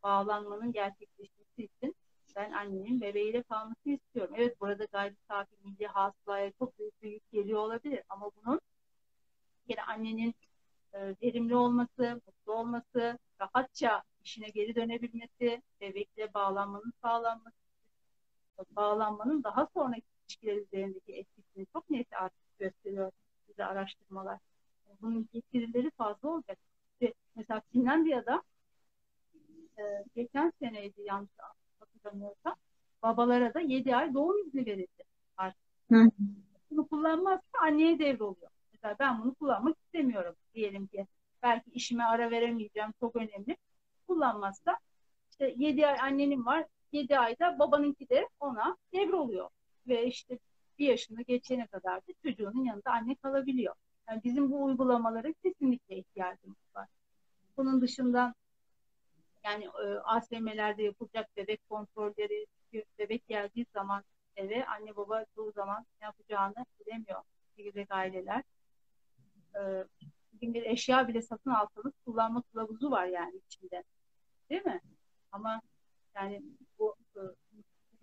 [0.04, 1.96] bağlanmanın gerçekleşmesi için
[2.36, 4.36] ben annenin bebeğiyle kalmasını istiyorum.
[4.38, 8.62] Evet burada gayri safi milli hasılaya çok büyük bir yük geliyor olabilir ama bunun
[9.68, 10.36] bir kere annenin
[10.94, 17.56] e, verimli olması, mutlu olması, rahatça işine geri dönebilmesi, bebekle bağlanmanın sağlanması,
[18.76, 23.12] bağlanmanın daha sonraki ilişkiler üzerindeki etkisini çok net artık gösteriyor
[23.50, 24.40] bize araştırmalar.
[25.02, 26.58] Bunun getirileri fazla olacak.
[26.94, 28.44] İşte mesela Finlandiya'da
[29.78, 29.82] e,
[30.16, 31.32] geçen seneydi yanlış
[31.80, 32.56] hatırlamıyorsam
[33.04, 35.04] babalara da 7 ay doğum izni verildi
[35.38, 35.62] artık.
[35.92, 36.10] Hı.
[36.72, 38.52] Bunu kullanmazsa anneye devroluyor.
[38.74, 41.08] Mesela ben bunu kullanmak istemiyorum diyelim ki.
[41.44, 43.58] Belki işime ara veremeyeceğim çok önemli.
[44.08, 44.78] Kullanmazsa
[45.32, 49.50] işte 7 ay annenin var 7 ayda babanınki de ona devroluyor.
[49.88, 50.40] Ve işte
[50.80, 53.76] bir yaşını geçene kadar da çocuğunun yanında anne kalabiliyor.
[54.10, 56.88] Yani bizim bu uygulamalara kesinlikle ihtiyacımız var.
[57.58, 58.34] Bunun dışında
[59.44, 62.46] yani e, ASM'lerde yapılacak bebek kontrolleri,
[63.00, 64.04] bebek geldiği zaman
[64.36, 67.22] eve anne baba çoğu zaman ne yapacağını bilemiyor.
[67.58, 68.44] Çekirdek aileler.
[69.56, 69.62] E,
[70.42, 73.84] bir eşya bile satın alsanız kullanma kılavuzu var yani içinde.
[74.50, 74.82] Değil mi?
[75.32, 75.62] Ama
[76.16, 76.42] yani
[76.80, 77.22] bu e,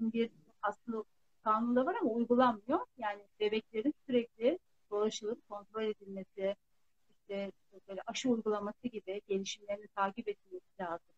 [0.01, 0.31] bir
[0.63, 1.05] aslında
[1.45, 2.81] kanunda var ama uygulanmıyor.
[2.99, 4.59] Yani bebeklerin sürekli
[4.91, 6.57] dolaşılıp kontrol edilmesi,
[7.11, 7.53] işte
[7.89, 11.15] böyle aşı uygulaması gibi gelişimlerini takip edilmesi lazım.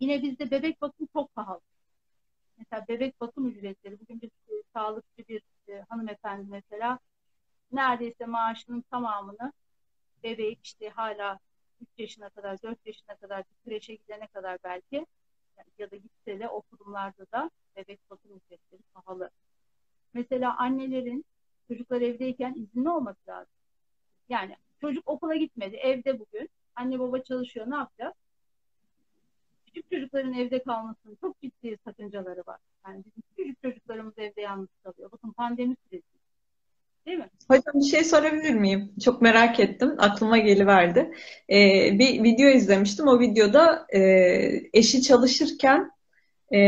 [0.00, 1.60] Yine bizde bebek bakımı çok pahalı.
[2.58, 6.98] Mesela bebek bakım ücretleri, bugün bir e, sağlıkçı bir e, hanımefendi mesela
[7.72, 9.52] neredeyse maaşının tamamını
[10.22, 11.38] bebek işte hala
[11.80, 15.06] 3 yaşına kadar, 4 yaşına kadar bir kreşe gidene kadar belki
[15.78, 19.30] ya da gitse de o kurumlarda da bebek bakım ücretleri pahalı.
[20.14, 21.24] Mesela annelerin
[21.68, 23.52] çocuklar evdeyken izinli olması lazım.
[24.28, 26.48] Yani çocuk okula gitmedi, evde bugün.
[26.74, 28.14] Anne baba çalışıyor, ne yapacağız?
[29.66, 32.60] Küçük çocukların evde kalmasının çok ciddi sakıncaları var.
[32.86, 35.12] Yani bizim küçük çocuklarımız evde yalnız kalıyor.
[35.12, 36.17] Bakın pandemi süreci
[37.08, 37.30] Değil mi?
[37.48, 38.92] Hocam bir şey sorabilir miyim?
[39.04, 39.94] Çok merak ettim.
[39.98, 41.10] Aklıma geliverdi.
[41.50, 43.08] Ee, bir video izlemiştim.
[43.08, 44.00] O videoda e,
[44.72, 45.90] eşi çalışırken
[46.52, 46.58] e,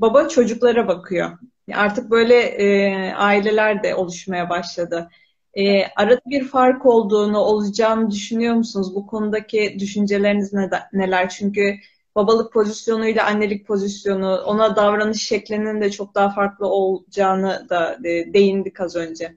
[0.00, 1.38] baba çocuklara bakıyor.
[1.74, 5.10] Artık böyle e, aileler de oluşmaya başladı.
[5.54, 8.94] E, arada bir fark olduğunu, olacağını düşünüyor musunuz?
[8.94, 11.28] Bu konudaki düşünceleriniz ne, neler?
[11.28, 11.74] Çünkü
[12.14, 18.80] babalık pozisyonuyla annelik pozisyonu, ona davranış şeklinin de çok daha farklı olacağını da e, değindik
[18.80, 19.36] az önce.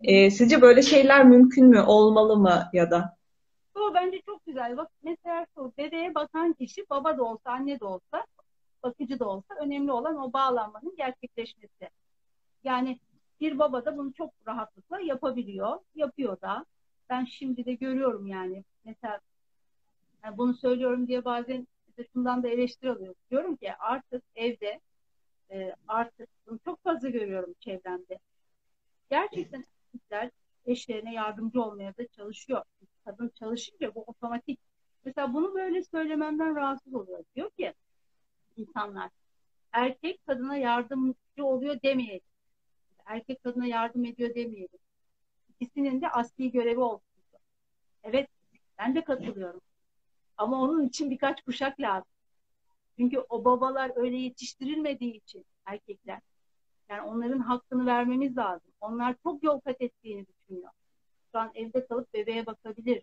[0.00, 3.16] E, sizce böyle şeyler mümkün mü, olmalı mı ya da?
[3.74, 4.76] Bu bence çok güzel.
[4.76, 8.26] Bak mesela şu bebeğe bakan kişi baba da olsa, anne de olsa,
[8.82, 11.90] bakıcı da olsa önemli olan o bağlanmanın gerçekleşmesi.
[12.64, 12.98] Yani
[13.40, 16.64] bir baba da bunu çok rahatlıkla yapabiliyor, yapıyor da.
[17.10, 18.64] Ben şimdi de görüyorum yani.
[18.84, 19.20] Mesela
[20.24, 23.16] yani bunu söylüyorum diye bazen işte da eleştiri alıyorum.
[23.30, 24.80] Diyorum ki artık evde
[25.50, 28.18] e, artık bunu çok fazla görüyorum çevremde.
[29.10, 30.30] Gerçekten erkekler
[30.66, 32.62] eşlerine yardımcı olmaya da çalışıyor.
[33.04, 34.60] Kadın çalışınca bu otomatik.
[35.04, 37.24] Mesela bunu böyle söylememden rahatsız oluyor.
[37.36, 37.74] Diyor ki
[38.56, 39.10] insanlar
[39.72, 42.34] erkek kadına yardımcı oluyor demeyecek.
[43.06, 44.78] erkek kadına yardım ediyor demeyelim.
[45.48, 47.22] İkisinin de asli görevi olsun.
[48.02, 48.28] Evet,
[48.78, 49.60] ben de katılıyorum.
[50.36, 52.10] Ama onun için birkaç kuşak lazım.
[52.98, 56.20] Çünkü o babalar öyle yetiştirilmediği için erkekler.
[56.88, 58.72] Yani onların hakkını vermemiz lazım.
[58.80, 60.70] Onlar çok yol kat ettiğini düşünüyor.
[61.32, 63.02] Şu an evde kalıp bebeğe bakabilir.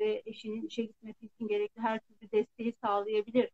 [0.00, 3.50] Ve eşinin işe gitmesi için gerekli her türlü desteği sağlayabilir.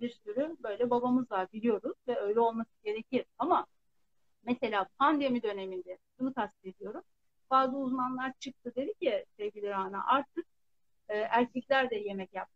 [0.00, 3.24] Bir sürü böyle babamız var biliyoruz ve öyle olması gerekir.
[3.38, 3.66] Ama
[4.42, 7.02] mesela pandemi döneminde şunu kastediyorum.
[7.50, 10.46] Bazı uzmanlar çıktı dedi ki sevgili Rana artık
[11.08, 12.54] e, erkekler de yemek yaptı.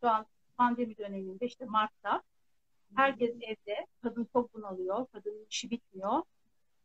[0.00, 2.22] Şu an pandemi döneminde işte Mart'ta
[2.96, 6.22] herkes evde, kadın çok bunalıyor, kadının işi bitmiyor.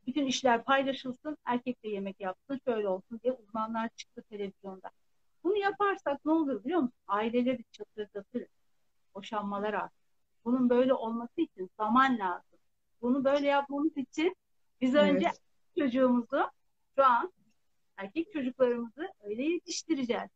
[0.08, 4.90] Bütün işler paylaşılsın, erkek de yemek yapsın, şöyle olsun diye uzmanlar çıktı televizyonda.
[5.44, 7.00] Bunu yaparsak ne olur biliyor musun?
[7.08, 8.46] Aileleri çatırdatır,
[9.16, 10.04] boşanmalar artır.
[10.46, 12.60] Bunun böyle olması için zaman lazım.
[13.02, 14.36] Bunu böyle yapmamız için
[14.82, 15.14] biz evet.
[15.14, 15.32] önce
[15.80, 16.50] çocuğumuzu
[16.96, 17.34] şu an
[17.98, 20.30] erkek çocuklarımızı öyle yetiştireceğiz.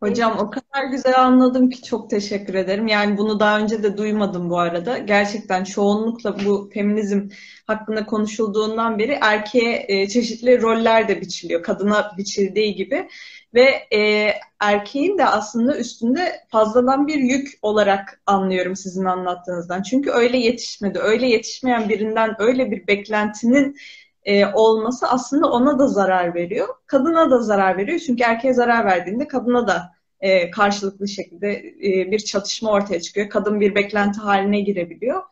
[0.00, 2.86] Hocam o kadar güzel anladım ki çok teşekkür ederim.
[2.86, 4.98] Yani bunu daha önce de duymadım bu arada.
[4.98, 7.28] Gerçekten çoğunlukla bu feminizm
[7.66, 11.62] hakkında konuşulduğundan beri erkeğe e, çeşitli roller de biçiliyor.
[11.62, 13.08] Kadına biçildiği gibi.
[13.54, 19.82] Ve e, erkeğin de aslında üstünde fazladan bir yük olarak anlıyorum sizin anlattığınızdan.
[19.82, 20.98] Çünkü öyle yetişmedi.
[20.98, 23.76] Öyle yetişmeyen birinden öyle bir beklentinin
[24.24, 26.68] e, olması aslında ona da zarar veriyor.
[26.86, 27.98] Kadına da zarar veriyor.
[27.98, 33.28] Çünkü erkeğe zarar verdiğinde kadına da e, karşılıklı şekilde e, bir çatışma ortaya çıkıyor.
[33.28, 35.22] Kadın bir beklenti haline girebiliyor.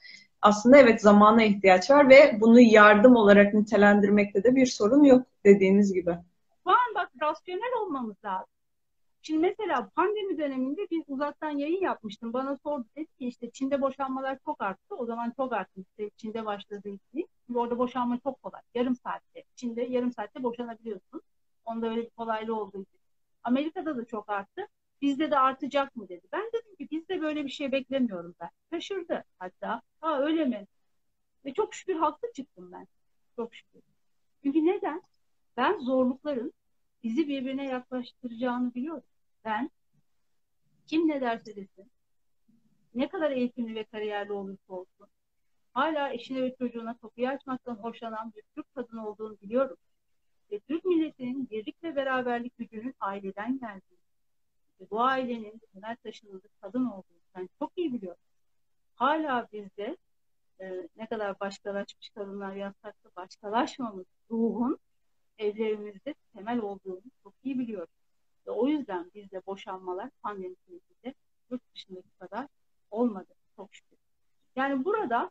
[0.43, 5.93] Aslında evet zamana ihtiyaç var ve bunu yardım olarak nitelendirmekte de bir sorun yok dediğiniz
[5.93, 6.11] gibi.
[6.67, 8.49] Var bak rasyonel olmamız lazım.
[9.23, 12.33] Şimdi mesela pandemi döneminde bir uzaktan yayın yapmıştım.
[12.33, 14.95] Bana sordu dedi ki işte Çin'de boşanmalar çok arttı.
[14.97, 15.85] O zaman çok arttı.
[16.17, 17.29] Çin'de başladığı için.
[17.47, 18.61] Çünkü orada boşanma çok kolay.
[18.75, 19.45] Yarım saatte.
[19.57, 21.23] Çin'de yarım saatte boşanabiliyorsun.
[21.65, 23.01] Onda öyle bir kolaylığı olduğu için.
[23.45, 24.69] Amerika'da da çok arttı.
[25.03, 26.27] Bizde de artacak mı dedi.
[26.33, 28.51] Ben dedim ki bizde böyle bir şey beklemiyorum ben.
[28.73, 29.83] Şaşırdı hatta.
[30.01, 30.67] Ha öyle mi?
[31.45, 32.87] Ve çok şükür haklı çıktım ben.
[33.37, 33.81] Çok şükür.
[34.43, 35.03] Çünkü neden?
[35.57, 36.53] Ben zorlukların
[37.03, 39.03] bizi birbirine yaklaştıracağını biliyorum.
[39.45, 39.71] Ben
[40.87, 41.91] kim ne derse desin,
[42.95, 45.09] ne kadar eğitimli ve kariyerli olursa olsun,
[45.75, 49.77] hala eşine ve çocuğuna kapıyı açmaktan hoşlanan bir Türk kadın olduğunu biliyorum.
[50.51, 54.03] Ve Türk milletinin birlik ve beraberlik gücünün aileden geldiğini
[54.81, 58.21] ve bu ailenin temel taşınızı kadın olduğunu ben çok iyi biliyorum.
[58.95, 59.97] Hala bizde
[60.61, 64.79] e, ne kadar başkalaşmış kadınlar yazsak da başkalaşmamız ruhun
[65.39, 67.95] evlerimizde temel olduğunu çok iyi biliyorum.
[68.47, 71.15] Ve o yüzden bizde boşanmalar pandemi sürecinde
[71.51, 72.47] yurt dışındaki kadar
[72.91, 73.99] olmadı çok şükür.
[74.57, 75.31] Yani burada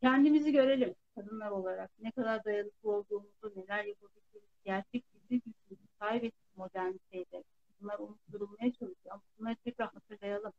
[0.00, 1.90] kendimizi görelim kadınlar olarak.
[1.98, 7.44] Ne kadar dayanıklı olduğumuzu, neler yapabildiğimizi, gerçek bizi gücümüzü kaybettik modernitede.
[7.80, 10.52] Bunlar unutturulmaya çalışıyor ama bunları tekrar hatırlayalım.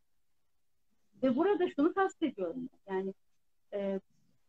[1.24, 2.70] Ve burada şunu kastediyorum.
[2.88, 3.14] Yani
[3.74, 4.00] e,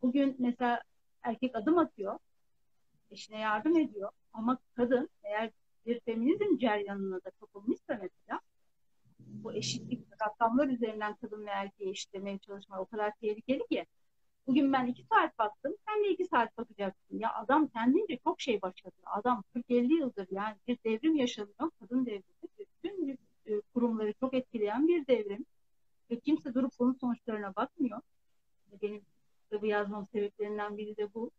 [0.01, 0.83] bugün mesela
[1.23, 2.19] erkek adım atıyor,
[3.11, 5.51] eşine yardım ediyor ama kadın eğer
[5.89, 8.39] bir feminizm ceryanına da kapılmışsa mesela
[9.19, 13.85] bu eşitlik rakamlar üzerinden kadın ve erkeği eşitlemeye çalışma o kadar tehlikeli ki
[14.47, 17.19] bugün ben iki saat baktım sen de iki saat bakacaksın.
[17.19, 18.95] Ya adam kendince çok şey başladı.
[19.05, 21.71] Adam 40-50 yıldır yani bir devrim yaşanıyor.
[21.79, 22.23] Kadın devrimi.
[22.59, 25.45] Bütün e, kurumları çok etkileyen bir devrim.
[26.11, 28.01] Ve kimse durup bunun sonuçlarına bakmıyor.
[28.81, 29.01] Benim
[29.43, 31.31] kitabı yazmam sebeplerinden biri de bu.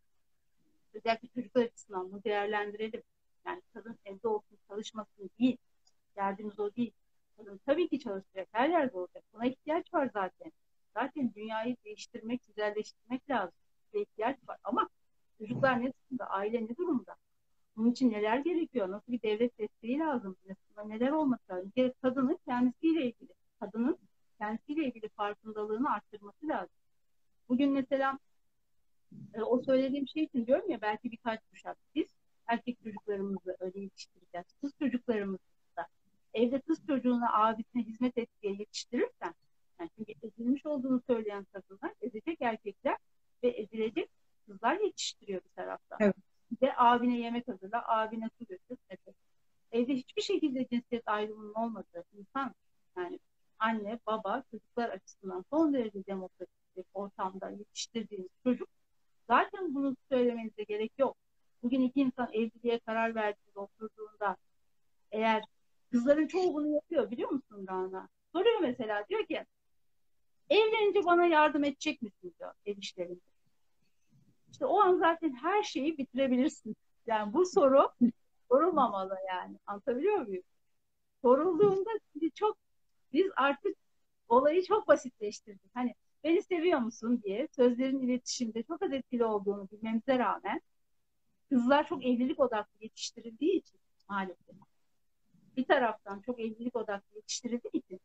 [0.94, 3.02] Özellikle çocuklar açısından bunu değerlendirelim.
[3.46, 5.56] Yani kadın evde olsun çalışmasın değil.
[6.16, 6.92] Derdimiz o değil.
[7.36, 8.48] Kadın tabii ki çalışacak.
[8.52, 9.24] Her yerde olacak.
[9.34, 10.52] Buna ihtiyaç var zaten.
[10.94, 13.54] Zaten dünyayı değiştirmek, güzelleştirmek lazım.
[13.92, 14.58] Buna ihtiyaç var.
[14.64, 14.88] Ama
[15.38, 16.30] çocuklar ne durumda?
[16.30, 17.16] Aile ne durumda?
[17.76, 18.90] Bunun için neler gerekiyor?
[18.90, 20.36] Nasıl bir devlet desteği lazım?
[20.50, 21.66] Aslında neler olması lazım?
[21.66, 23.98] Bir kere kadının kendisiyle ilgili, kadının
[24.38, 26.76] kendisiyle ilgili farkındalığını arttırması lazım.
[27.48, 28.18] Bugün mesela
[29.34, 32.08] e, o söylediğim şey için diyorum ya belki birkaç kuşak biz
[32.50, 34.46] erkek çocuklarımızı öyle yetiştireceğiz.
[34.60, 35.38] Kız çocuklarımızı
[35.76, 35.86] da
[36.34, 39.34] evde kız çocuğuna abisine hizmet et diye yetiştirirsen
[39.80, 42.96] yani çünkü ezilmiş olduğunu söyleyen kadınlar ezecek erkekler
[43.42, 44.10] ve ezilecek
[44.46, 45.98] kızlar yetiştiriyor bir taraftan.
[46.00, 46.16] Evet.
[46.50, 48.78] Bir de abine yemek hazırla, abine su götür.
[48.90, 49.16] Evet.
[49.72, 52.54] Evde hiçbir şekilde cinsiyet ayrımının olmadığı insan
[52.96, 53.18] yani
[53.58, 58.68] anne, baba, çocuklar açısından son derece demokratik bir ortamda yetiştirdiğiniz çocuk
[59.28, 61.16] zaten bunu söylemenize gerek yok.
[61.62, 64.36] Bugün iki insan evliliğe karar verdiğinde oturduğunda
[65.12, 65.44] eğer
[65.92, 68.08] kızların çoğu bunu yapıyor biliyor musun Rana?
[68.32, 69.44] Soruyor mesela diyor ki
[70.50, 73.20] evlenince bana yardım edecek misin diyor ev işlerinde.
[74.52, 76.76] İşte o an zaten her şeyi bitirebilirsin.
[77.06, 77.88] Yani bu soru
[78.48, 79.58] sorulmamalı yani.
[79.66, 80.44] Anlatabiliyor muyum?
[81.22, 81.90] Sorulduğunda
[82.34, 82.56] çok
[83.12, 83.76] biz artık
[84.28, 85.70] olayı çok basitleştirdik.
[85.74, 85.94] Hani
[86.24, 90.60] beni seviyor musun diye sözlerin iletişimde çok az etkili olduğunu bilmemize rağmen
[91.50, 94.56] kızlar çok evlilik odaklı yetiştirildiği için maalesef.
[95.56, 98.00] Bir taraftan çok evlilik odaklı yetiştirildiği için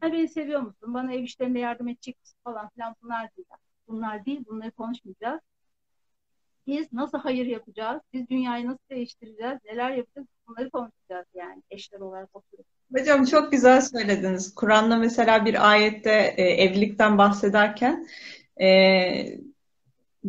[0.00, 0.94] ha beni seviyor musun?
[0.94, 2.38] Bana ev işlerinde yardım edecek misin?
[2.44, 3.46] falan filan bunlar değil.
[3.88, 4.44] Bunlar değil.
[4.48, 5.40] Bunları konuşmayacağız.
[6.66, 8.02] Biz nasıl hayır yapacağız?
[8.12, 9.58] Biz dünyayı nasıl değiştireceğiz?
[9.64, 10.26] Neler yapacağız?
[10.46, 12.66] Bunları konuşacağız yani eşler olarak oturup.
[12.96, 14.54] Hocam çok güzel söylediniz.
[14.54, 18.06] Kur'an'da mesela bir ayette e, evlilikten bahsederken
[18.60, 18.68] e,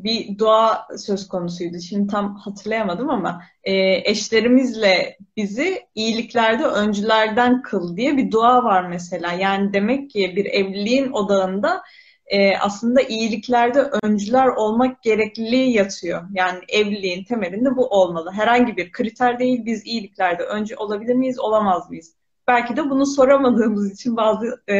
[0.04, 1.80] bir dua söz konusuydu.
[1.80, 3.74] Şimdi tam hatırlayamadım ama e,
[4.10, 9.34] eşlerimizle bizi iyiliklerde öncülerden kıl diye bir dua var mesela.
[9.34, 11.82] Yani demek ki bir evliliğin odağında
[12.30, 16.24] e, aslında iyiliklerde öncüler olmak gerekliliği yatıyor.
[16.34, 18.32] Yani evliliğin temelinde bu olmalı.
[18.32, 19.66] Herhangi bir kriter değil.
[19.66, 22.16] Biz iyiliklerde öncü olabilir miyiz, olamaz mıyız?
[22.47, 24.76] Belki de bunu soramadığımız için bazı e,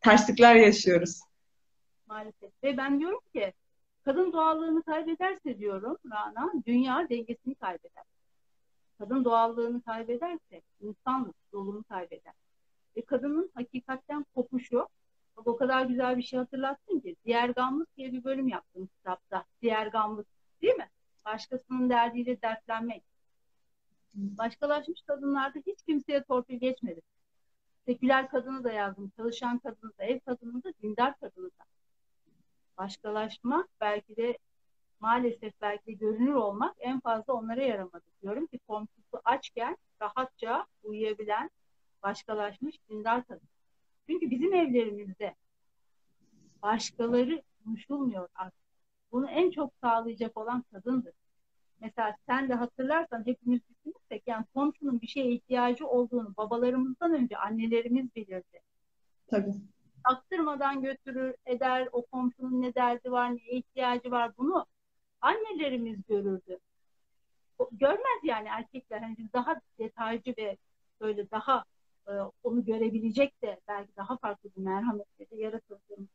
[0.00, 1.20] terslikler yaşıyoruz.
[2.06, 2.50] Maalesef.
[2.62, 3.52] Ve ben diyorum ki
[4.04, 8.04] kadın doğallığını kaybederse diyorum Rana, dünya dengesini kaybeder.
[8.98, 12.34] Kadın doğallığını kaybederse insanlık yolunu kaybeder.
[12.96, 14.88] Ve kadının hakikatten kopuşu
[15.36, 17.16] Bak o kadar güzel bir şey hatırlattın ki.
[17.24, 19.44] Diğer gamlık diye bir bölüm yaptım kitapta.
[19.62, 20.26] Diğer gamlık
[20.62, 20.88] değil mi?
[21.24, 23.02] Başkasının derdiyle dertlenmek.
[24.14, 27.00] Başkalaşmış kadınlarda hiç kimseye torpil geçmedi.
[27.86, 31.64] Seküler kadını da yazdım, çalışan kadını da, ev kadını da, dindar kadını da.
[32.78, 34.38] Başkalaşmak belki de
[35.00, 38.04] maalesef belki de görünür olmak en fazla onlara yaramadı.
[38.22, 41.50] Diyorum ki komşusu açken rahatça uyuyabilen
[42.02, 43.48] başkalaşmış dindar kadın.
[44.06, 45.34] Çünkü bizim evlerimizde
[46.62, 48.64] başkaları konuşulmuyor artık.
[49.12, 51.12] Bunu en çok sağlayacak olan kadındır.
[51.80, 58.14] Mesela sen de hatırlarsan hepimiz düşünürsek yani komşunun bir şeye ihtiyacı olduğunu babalarımızdan önce annelerimiz
[58.16, 58.60] bilirdi.
[59.26, 59.54] Tabii.
[60.04, 64.66] Aktırmadan götürür, eder, o komşunun ne derdi var, ne ihtiyacı var bunu
[65.20, 66.58] annelerimiz görürdü.
[67.72, 69.00] Görmez yani erkekler.
[69.00, 70.56] Hani daha detaycı ve
[71.00, 71.64] böyle daha
[72.08, 76.08] e, onu görebilecek de belki daha farklı bir merhametle de yaratıldığımız.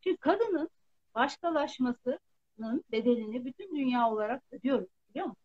[0.00, 0.70] Çünkü kadının
[1.14, 5.42] başkalaşmasının bedelini bütün dünya olarak ödüyoruz biliyor musun?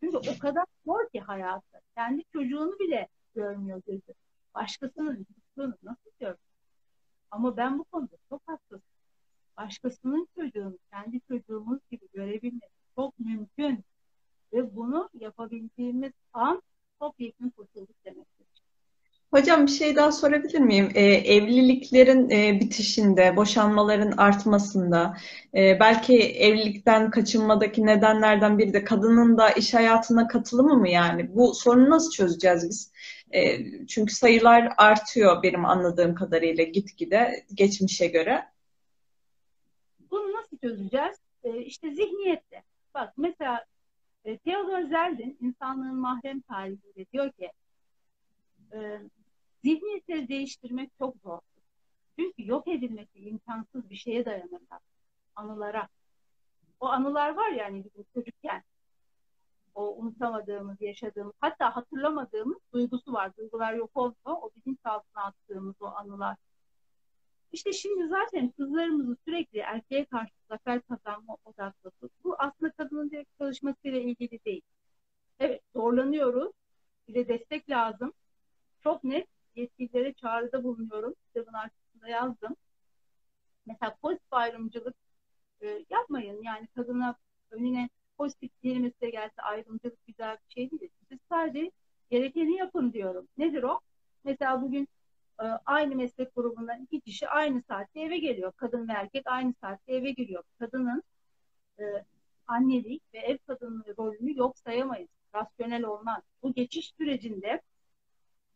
[0.00, 1.80] Çünkü o kadar zor ki hayatta.
[1.96, 4.14] Kendi çocuğunu bile görmüyor gözü.
[4.54, 6.38] Başkasının çocuğunu nasıl görüyor?
[7.34, 8.82] Ama ben bu konuda çok hassasım.
[9.56, 13.84] Başkasının çocuğunu kendi çocuğumuz gibi görebilmek çok mümkün.
[14.52, 16.62] Ve bunu yapabildiğimiz an
[17.00, 18.33] topyekun kurtulduk demektir.
[19.34, 20.90] Hocam bir şey daha sorabilir miyim?
[20.94, 25.16] Ee, evliliklerin e, bitişinde, boşanmaların artmasında,
[25.54, 31.34] e, belki evlilikten kaçınmadaki nedenlerden biri de kadının da iş hayatına katılımı mı yani?
[31.34, 32.92] Bu sorunu nasıl çözeceğiz biz?
[33.34, 38.44] E, çünkü sayılar artıyor benim anladığım kadarıyla gitgide geçmişe göre.
[40.10, 41.16] Bunu nasıl çözeceğiz?
[41.44, 42.62] E, işte zihniyette.
[42.94, 43.64] Bak mesela
[44.24, 47.50] e, Theodor Zeldin insanlığın mahrem tarihinde diyor ki
[48.72, 49.00] e,
[49.64, 51.38] zihniyetleri değiştirmek çok zor.
[52.18, 54.80] Çünkü yok edilmesi imkansız bir şeye dayanırlar.
[55.36, 55.88] Anılara.
[56.80, 58.62] O anılar var yani bizim çocukken.
[59.74, 63.36] O unutamadığımız, yaşadığımız, hatta hatırlamadığımız duygusu var.
[63.36, 64.14] Duygular yok olmuyor.
[64.24, 66.36] O bilinçaltına attığımız o anılar.
[67.52, 71.90] İşte şimdi zaten kızlarımızı sürekli erkeğe karşı zafer kazanma odaklı.
[72.24, 74.62] Bu aslında kadının direkt çalışmasıyla ilgili değil.
[75.38, 76.52] Evet zorlanıyoruz.
[77.08, 78.12] Bir de destek lazım.
[78.82, 81.14] Çok net yetkililere çağrıda bulunuyorum.
[81.26, 82.56] Kitabın arkasında yazdım.
[83.66, 84.94] Mesela pozitif ayrımcılık
[85.62, 86.42] e, yapmayın.
[86.42, 87.16] Yani kadına
[87.50, 87.88] önüne
[88.18, 90.90] pozitif kelimesi gelse ayrımcılık güzel bir şey değil.
[91.08, 91.70] Siz sadece
[92.10, 93.28] gerekeni yapın diyorum.
[93.38, 93.80] Nedir o?
[94.24, 94.88] Mesela bugün
[95.40, 98.52] e, aynı meslek grubundan iki kişi aynı saatte eve geliyor.
[98.56, 100.42] Kadın ve erkek aynı saatte eve giriyor.
[100.58, 101.02] Kadının
[101.78, 101.84] e,
[102.46, 105.08] annelik ve ev kadınlığı rolünü yok sayamayız.
[105.34, 106.22] Rasyonel olmaz.
[106.42, 107.60] Bu geçiş sürecinde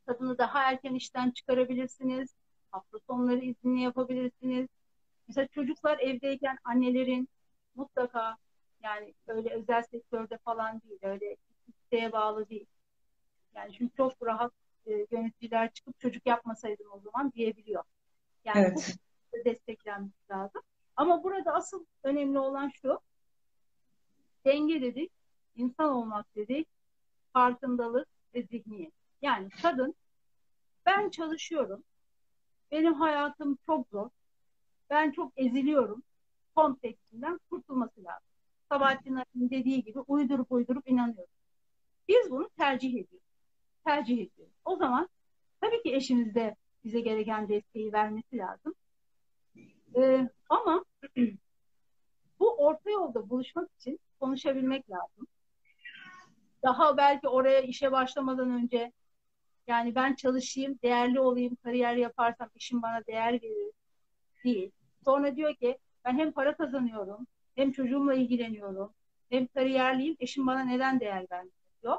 [0.08, 2.34] kadını daha erken işten çıkarabilirsiniz.
[2.70, 4.68] Hafta sonları izinli yapabilirsiniz.
[5.28, 7.28] Mesela çocuklar evdeyken annelerin
[7.74, 8.36] mutlaka
[8.82, 11.36] yani öyle özel sektörde falan değil, öyle
[11.68, 12.66] isteğe bağlı değil.
[13.54, 14.52] Yani çünkü çok rahat
[14.86, 17.84] e, yöneticiler çıkıp çocuk yapmasaydın o zaman diyebiliyor.
[18.44, 18.98] Yani evet.
[19.32, 20.62] bu desteklenmesi lazım.
[20.96, 23.00] Ama burada asıl önemli olan şu,
[24.44, 25.12] denge dedik,
[25.56, 26.68] insan olmak dedik,
[27.32, 28.97] farkındalık ve zihniyet.
[29.22, 29.94] Yani kadın
[30.86, 31.84] ben çalışıyorum.
[32.70, 34.10] Benim hayatım çok zor.
[34.90, 36.02] Ben çok eziliyorum.
[36.54, 38.28] kompleksinden kurtulması lazım.
[38.68, 41.34] Sabahattin dediği gibi uydurup uydurup inanıyoruz.
[42.08, 43.28] Biz bunu tercih ediyoruz.
[43.84, 44.54] Tercih ediyoruz.
[44.64, 45.08] O zaman
[45.60, 48.74] tabii ki eşimiz de bize gereken desteği vermesi lazım.
[49.96, 50.84] Ee, ama
[52.40, 55.26] bu orta yolda buluşmak için konuşabilmek lazım.
[56.62, 58.92] Daha belki oraya işe başlamadan önce
[59.68, 63.72] yani ben çalışayım, değerli olayım, kariyer yaparsam işim bana değer verir
[64.44, 64.70] değil.
[65.04, 68.94] Sonra diyor ki ben hem para kazanıyorum, hem çocuğumla ilgileniyorum,
[69.30, 71.52] hem kariyerliyim, eşim bana neden değer vermiyor
[71.82, 71.98] diyor.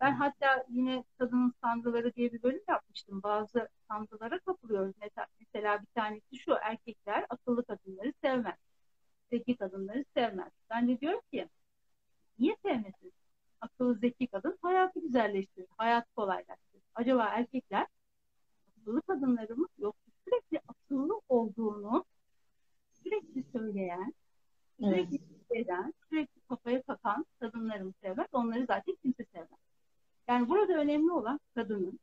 [0.00, 3.22] Ben hatta yine kadının sandıları diye bir bölüm yapmıştım.
[3.22, 4.94] Bazı sandılara kapılıyoruz.
[5.40, 8.56] Mesela bir tanesi şu, erkekler akıllı kadınları sevmez.
[9.30, 10.52] Zeki kadınları sevmez.
[10.70, 11.48] Ben de diyorum ki,
[12.38, 13.12] niye sevmesin?
[13.60, 16.77] Akıllı zeki kadın hayatı güzelleştirir, hayatı kolaylaştırır.
[16.98, 17.86] Acaba erkekler
[18.80, 22.04] akıllı kadınları mı yoksa sürekli akıllı olduğunu
[23.02, 24.14] sürekli söyleyen,
[24.80, 25.20] sürekli
[25.50, 25.66] evet.
[25.66, 28.26] eden, sürekli kafaya takan kadınları mı sevmez?
[28.32, 29.60] Onları zaten kimse sevmez.
[30.28, 32.00] Yani burada önemli olan kadının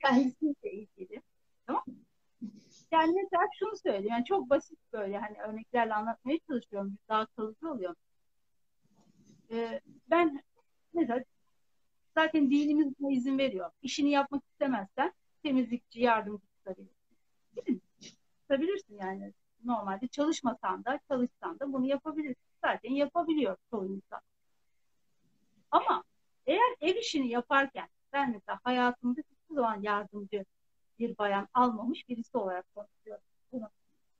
[0.00, 1.22] kendisiyle ilgili.
[1.66, 1.84] Tamam
[2.92, 4.08] Yani mesela şunu söyleyeyim.
[4.10, 6.98] Yani çok basit böyle hani örneklerle anlatmaya çalışıyorum.
[7.08, 7.94] Daha kalıcı oluyor.
[9.50, 9.80] Ee,
[10.10, 10.43] ben
[12.14, 13.70] zaten dinimiz buna izin veriyor.
[13.82, 15.12] İşini yapmak istemezsen
[15.42, 17.82] temizlikçi, yardımcı tutabilirsin.
[18.40, 19.32] Tutabilirsin yani.
[19.64, 22.42] Normalde çalışmasan da çalışsan da bunu yapabilirsin.
[22.64, 24.20] Zaten yapabiliyor çoğu insan.
[25.70, 26.04] Ama
[26.46, 30.44] eğer ev işini yaparken ben mesela hayatımda hiçbir zaman yardımcı
[30.98, 33.24] bir bayan almamış birisi olarak konuşuyorum.
[33.52, 33.70] Bunu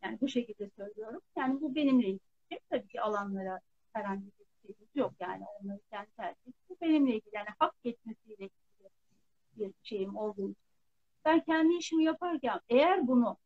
[0.03, 1.20] yani bu şekilde söylüyorum.
[1.36, 2.61] Yani bu benimle ilgili.
[2.70, 3.61] Tabii ki alanlara
[3.92, 6.52] herhangi bir şeyimiz yok yani onları kendi tercih.
[6.68, 8.52] Bu benimle ilgili yani hak etmesiyle ilgili
[9.56, 10.64] bir şeyim olduğu için.
[11.24, 13.36] Ben kendi işimi yaparken eğer bunu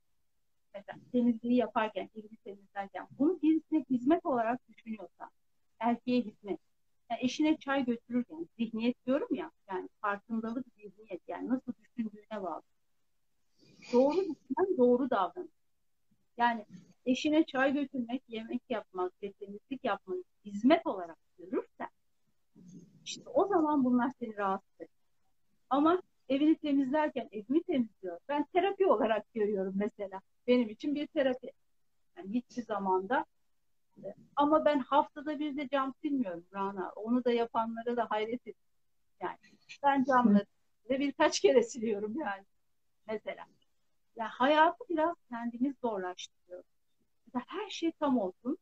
[0.74, 5.30] mesela temizliği yaparken, evi temizlerken bunu birisine hizmet olarak düşünüyorsa,
[5.78, 6.60] erkeğe hizmet,
[7.10, 12.62] yani eşine çay götürürken zihniyet diyorum ya yani farkındalık zihniyet yani nasıl düşündüğüne bağlı.
[13.92, 15.50] Doğru düşünen doğru davranış.
[16.36, 16.66] Yani
[17.08, 21.88] eşine çay götürmek, yemek yapmak temizlik yapmak hizmet olarak görürsen
[23.04, 24.88] işte o zaman bunlar seni rahatsız eder.
[25.70, 28.18] Ama evini temizlerken evimi temizliyor.
[28.28, 30.20] Ben terapi olarak görüyorum mesela.
[30.46, 31.52] Benim için bir terapi.
[32.16, 33.24] Yani hiçbir zamanda
[34.36, 36.92] ama ben haftada bir de cam silmiyorum Rana.
[36.96, 38.62] Onu da yapanlara da hayret ediyorum.
[39.20, 39.36] Yani
[39.82, 40.46] ben camları
[40.90, 42.44] ve birkaç kere siliyorum yani
[43.06, 43.44] mesela.
[44.16, 46.77] Yani hayatı biraz kendimiz zorlaştırıyoruz.
[47.34, 48.58] Her şey tam olsun.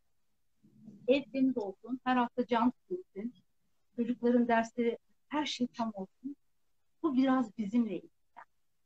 [1.09, 2.01] Ev temiz olsun.
[2.05, 3.35] Her hafta cam silsin.
[3.97, 4.99] Çocukların dersleri
[5.29, 6.37] her şey tam olsun.
[7.03, 8.11] Bu biraz bizimle ilgili.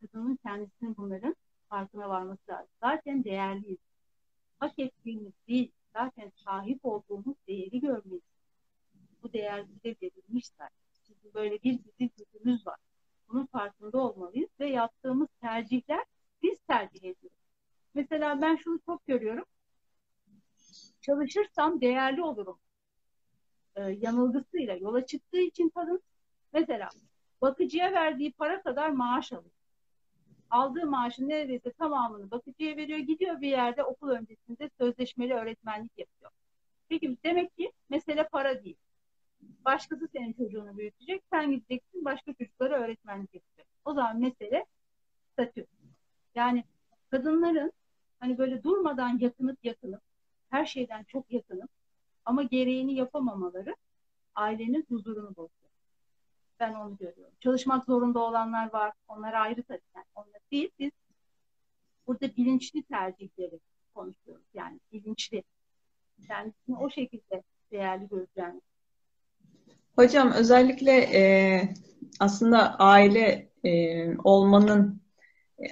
[0.00, 1.36] Kadının kendisinin bunların
[1.68, 2.70] farkına varması lazım.
[2.80, 3.78] Zaten değerliyiz.
[4.58, 8.22] Hak ettiğimiz değil, zaten sahip olduğumuz değeri görmeliyiz.
[9.22, 10.50] Bu değer bize verilmiş.
[11.08, 12.78] Bizim böyle bir bizim gücümüz var.
[13.28, 16.04] Bunun farkında olmalıyız ve yaptığımız tercihler
[16.42, 17.38] biz tercih ediyoruz.
[17.94, 19.44] Mesela ben şunu çok görüyorum.
[21.00, 22.58] Çalışırsam değerli olurum.
[23.76, 26.02] Ee, yanılgısıyla yola çıktığı için kadın
[26.52, 26.88] mesela
[27.42, 29.60] bakıcıya verdiği para kadar maaş alıyor
[30.50, 32.98] aldığı maaşın neredeyse tamamını bakıcıya veriyor.
[32.98, 36.30] Gidiyor bir yerde okul öncesinde sözleşmeli öğretmenlik yapıyor.
[36.88, 38.76] Peki demek ki mesele para değil.
[39.40, 41.22] Başkası senin çocuğunu büyütecek.
[41.32, 43.66] Sen gideceksin başka çocuklara öğretmenlik yapacak.
[43.84, 44.66] O zaman mesele
[45.32, 45.66] statü.
[46.34, 46.64] Yani
[47.10, 47.72] kadınların
[48.20, 50.02] hani böyle durmadan yakınıp yakınıp
[50.51, 51.70] her şeyden çok yakınıp
[52.24, 53.76] ama gereğini yapamamaları
[54.34, 55.70] ailenin huzurunu bozuyor.
[56.61, 57.34] Ben onu görüyorum.
[57.40, 58.92] Çalışmak zorunda olanlar var.
[59.09, 59.80] Onlar ayrı tabii.
[59.96, 60.70] Yani onlar değil.
[60.78, 60.90] Biz
[62.07, 63.61] burada bilinçli tercihleri
[63.94, 64.46] konuşuyoruz.
[64.55, 65.42] Yani bilinçli.
[66.26, 67.42] Kendisini o şekilde
[67.72, 68.61] değerli göreceğini.
[69.96, 71.22] Hocam özellikle e,
[72.20, 73.70] aslında aile e,
[74.18, 75.01] olmanın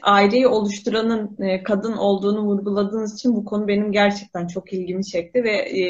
[0.02, 5.56] aileyi oluşturanın e, kadın olduğunu vurguladığınız için bu konu benim gerçekten çok ilgimi çekti ve
[5.56, 5.82] e,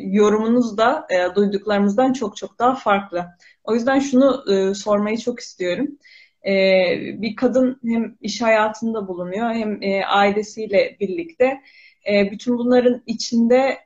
[0.00, 3.26] yorumunuz da e, duyduklarımızdan çok çok daha farklı.
[3.64, 4.44] O yüzden şunu
[4.74, 5.88] sormayı çok istiyorum.
[7.20, 11.60] Bir kadın hem iş hayatında bulunuyor hem ailesiyle birlikte.
[12.30, 13.78] Bütün bunların içinde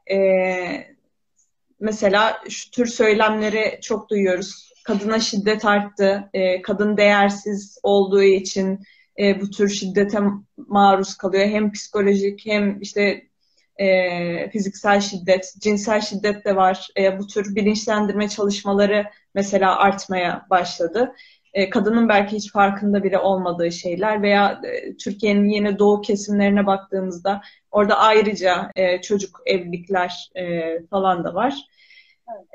[1.81, 4.73] mesela şu tür söylemleri çok duyuyoruz.
[4.85, 6.31] Kadına şiddet arttı,
[6.63, 8.81] kadın değersiz olduğu için
[9.21, 10.19] e, bu tür şiddete
[10.57, 11.47] maruz kalıyor.
[11.47, 13.31] Hem psikolojik hem işte
[13.77, 16.89] e, fiziksel şiddet, cinsel şiddet de var.
[16.99, 19.05] E, bu tür bilinçlendirme çalışmaları
[19.35, 21.15] mesela artmaya başladı.
[21.55, 27.41] e, kadının belki hiç farkında bile olmadığı şeyler veya e, Türkiye'nin yine doğu kesimlerine baktığımızda
[27.71, 31.55] orada ayrıca e, çocuk evlilikler e, falan da var.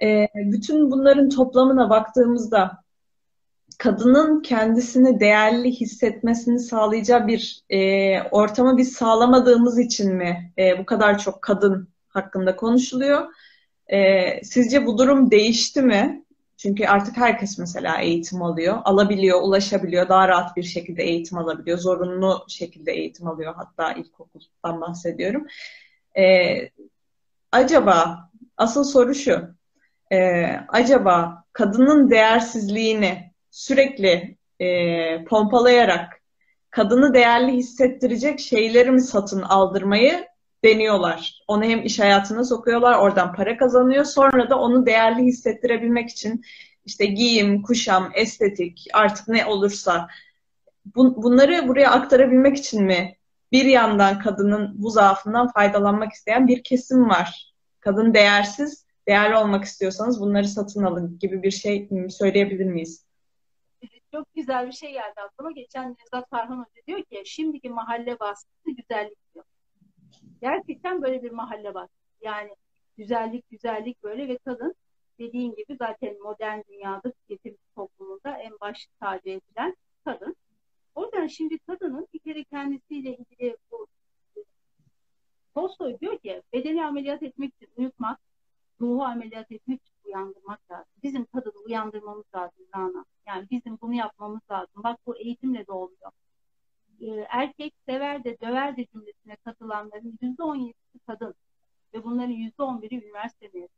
[0.02, 0.30] Evet.
[0.34, 2.85] E, bütün bunların toplamına baktığımızda
[3.78, 11.20] kadının kendisini değerli hissetmesini sağlayacağı bir e, ortamı biz sağlamadığımız için mi e, bu kadar
[11.20, 13.28] çok kadın hakkında konuşuluyor?
[13.88, 16.26] E, sizce bu durum değişti mi?
[16.58, 22.46] Çünkü artık herkes mesela eğitim alıyor, alabiliyor, ulaşabiliyor, daha rahat bir şekilde eğitim alabiliyor, zorunlu
[22.48, 25.48] şekilde eğitim alıyor hatta ilkokuldan bahsediyorum.
[26.18, 26.70] Ee,
[27.52, 29.56] acaba, asıl soru şu,
[30.12, 36.22] e, acaba kadının değersizliğini sürekli e, pompalayarak
[36.70, 40.28] kadını değerli hissettirecek şeyleri mi satın aldırmayı
[40.64, 41.44] deniyorlar.
[41.48, 44.06] Onu hem iş hayatına sokuyorlar, oradan para kazanıyor.
[44.06, 46.44] Sonra da onu değerli hissettirebilmek için
[46.86, 50.08] işte giyim, kuşam, estetik artık ne olursa
[50.96, 53.18] bun, bunları buraya aktarabilmek için mi
[53.52, 57.54] bir yandan kadının bu zaafından faydalanmak isteyen bir kesim var.
[57.80, 63.05] Kadın değersiz, değerli olmak istiyorsanız bunları satın alın gibi bir şey söyleyebilir miyiz?
[64.16, 65.52] Çok güzel bir şey geldi aklıma.
[65.52, 69.46] Geçen Nevzat Farhan Hoca diyor ki şimdiki mahalle baskısı güzellik diyor.
[70.42, 71.90] Gerçekten böyle bir mahalle var.
[72.22, 72.56] Yani
[72.98, 74.76] güzellik güzellik böyle ve kadın
[75.20, 80.36] dediğin gibi zaten modern dünyada tüketim toplumunda en baş tacı edilen kadın.
[80.96, 83.88] O yüzden şimdi kadının bir kere kendisiyle ilgili bu
[85.56, 88.20] Tolstoy diyor ki bedeni ameliyat etmek için uyutmak,
[88.82, 90.94] ruhu ameliyat etmek için uyandırmak lazım.
[91.04, 93.06] Bizim kadını uyandırmamız lazım Rana.
[93.28, 94.84] Yani bizim bunu yapmamız lazım.
[94.84, 96.12] Bak bu eğitimle de oluyor.
[97.02, 101.36] Ee, erkek sever de döver de cümlesine katılanların yüzde on yedisi kadın
[101.94, 103.70] ve bunların yüzde on biri üniversite mezunu.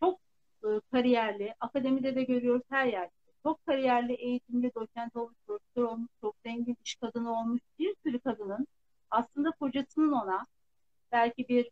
[0.00, 0.20] Çok
[0.64, 3.12] e, kariyerli, akademide de görüyoruz her yerde.
[3.42, 8.66] Çok kariyerli, eğitimli, doçent olmuş, profesör olmuş, çok zengin iş kadını olmuş bir sürü kadının
[9.10, 10.46] aslında kocasının ona
[11.12, 11.70] belki bir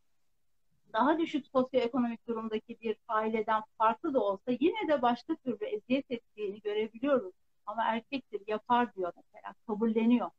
[0.96, 6.60] daha düşük sosyoekonomik durumdaki bir aileden farklı da olsa yine de başka türlü eziyet ettiğini
[6.60, 7.34] görebiliyoruz.
[7.66, 10.30] Ama erkektir, yapar diyor mesela, kabulleniyor.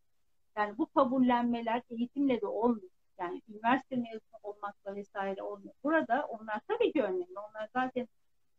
[0.58, 2.90] Yani bu kabullenmeler eğitimle de olmuyor.
[3.20, 5.74] Yani üniversite mezunu olmakla vesaire olmuyor.
[5.84, 7.40] Burada onlar tabii ki önemli.
[7.50, 8.08] Onlar zaten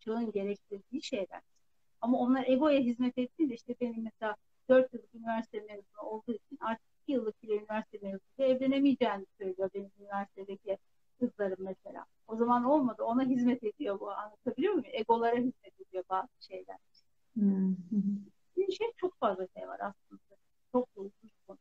[0.00, 1.40] çağın gerektirdiği şeyler.
[2.00, 4.36] Ama onlar egoya hizmet ettiğinde işte benim mesela
[4.68, 9.90] 4 yıllık üniversite mezunu olduğu için artık 2 yıllık bile üniversite mezunu evlenemeyeceğini söylüyor benim
[10.00, 10.78] üniversitedeki
[11.18, 12.04] kızlarım mesela.
[12.28, 13.02] O zaman olmadı.
[13.02, 14.10] Ona hizmet ediyor bu.
[14.10, 14.90] Anlatabiliyor muyum?
[14.92, 16.76] Egolara hizmet ediyor bazı şeyler.
[17.34, 17.76] Hmm.
[18.56, 20.20] Bir şey çok fazla şey var aslında.
[20.72, 21.12] Çok uzun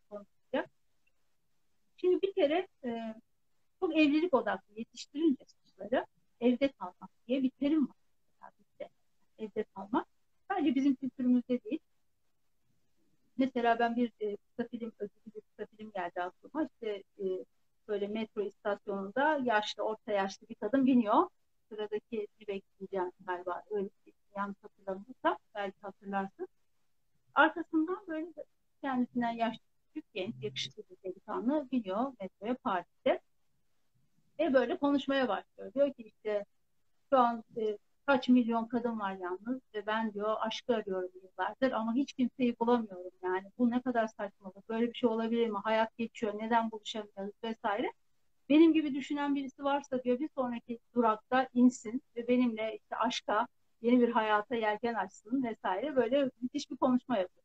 [0.09, 0.69] konuşacak.
[1.97, 3.15] Şimdi bir kere e,
[3.79, 6.05] çok evlilik odaklı yetiştirince çocukları
[6.41, 7.87] evde kalmak diye bir terim
[8.41, 8.51] var.
[8.59, 8.89] Bizde.
[9.39, 10.07] Evde kalmak.
[10.47, 11.79] Sadece bizim kültürümüzde değil.
[13.79, 16.63] Ben bir e, kısa film, ödüllü bir kısa film geldi aklıma.
[16.73, 17.25] İşte e,
[17.87, 21.27] böyle metro istasyonunda yaşlı, orta yaşlı bir kadın biniyor.
[21.69, 23.63] Sıradaki bir bekleyeceğim galiba.
[23.71, 26.47] Öyle bir yanlış hatırlamıyorsam belki hatırlarsın.
[27.35, 28.27] Arkasından böyle
[28.81, 33.19] kendisinden yaşlı küçük genç, yakışıklı bir delikanlı biniyor metroya Paris'te.
[34.39, 35.73] Ve böyle konuşmaya başlıyor.
[35.73, 36.45] Diyor ki işte
[37.09, 41.93] şu an e, kaç milyon kadın var yalnız ve ben diyor aşkı arıyorum yıllardır ama
[41.93, 43.51] hiç kimseyi bulamıyorum yani.
[43.57, 44.69] Bu ne kadar saçmalık.
[44.69, 45.57] Böyle bir şey olabilir mi?
[45.63, 46.33] Hayat geçiyor.
[46.39, 47.91] Neden buluşamıyoruz vesaire.
[48.49, 53.47] Benim gibi düşünen birisi varsa diyor bir sonraki durakta insin ve benimle işte aşka,
[53.81, 55.95] yeni bir hayata yelken açsın vesaire.
[55.95, 57.43] Böyle müthiş bir konuşma yapıyor.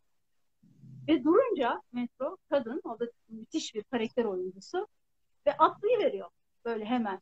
[1.09, 4.86] Ve durunca metro kadın, o da müthiş bir karakter oyuncusu
[5.46, 6.28] ve atlayıveriyor
[6.64, 7.20] böyle hemen.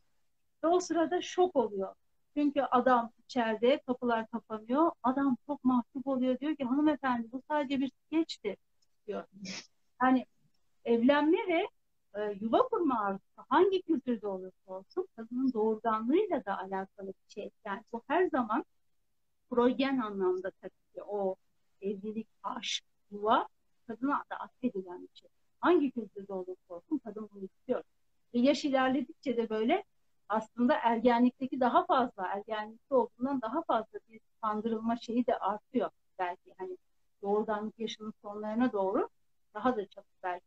[0.64, 1.94] Ve o sırada şok oluyor.
[2.36, 4.90] Çünkü adam içeride kapılar kapanıyor.
[5.02, 6.38] Adam çok mahcup oluyor.
[6.38, 8.56] Diyor ki hanımefendi bu sadece bir skeçti
[9.06, 9.24] diyor.
[10.02, 10.26] Yani
[10.86, 11.68] evlenme ve
[12.20, 17.50] e, yuva kurma arzusu hangi kültürde olursa olsun kadının doğurganlığıyla da alakalı bir şey.
[17.66, 18.66] Yani bu her zaman
[19.50, 21.36] progen anlamda tabii ki o
[21.82, 23.48] evlilik, aşk, yuva
[23.88, 25.30] kadına da atfedilen bir şey.
[25.60, 27.84] Hangi kültürde olursa olsun kadın bunu istiyor.
[28.34, 29.84] Ve yaş ilerledikçe de böyle
[30.30, 35.90] aslında ergenlikteki daha fazla, ergenlikte olduğundan daha fazla bir kandırılma şeyi de artıyor
[36.20, 36.54] belki.
[36.58, 36.78] Hani
[37.22, 39.09] doğrudanlık yaşının sonlarına doğru
[39.54, 40.44] daha da çok belki.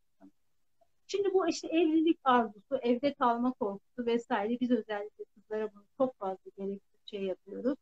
[1.07, 6.51] Şimdi bu işte evlilik arzusu, evde kalma korkusu vesaire biz özellikle kızlara bunu çok fazla
[6.57, 7.77] gereksiz şey yapıyoruz.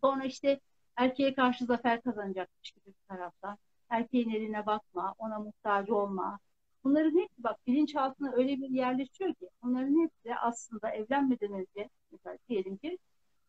[0.00, 0.60] Sonra işte
[0.96, 3.58] erkeğe karşı zafer kazanacakmış gibi bir taraftan.
[3.88, 6.38] Erkeğin eline bakma, ona muhtaç olma,
[6.84, 12.76] Bunların hepsi bak bilinçaltına öyle bir yerleşiyor ki bunların hepsi aslında evlenmeden önce mesela diyelim
[12.76, 12.98] ki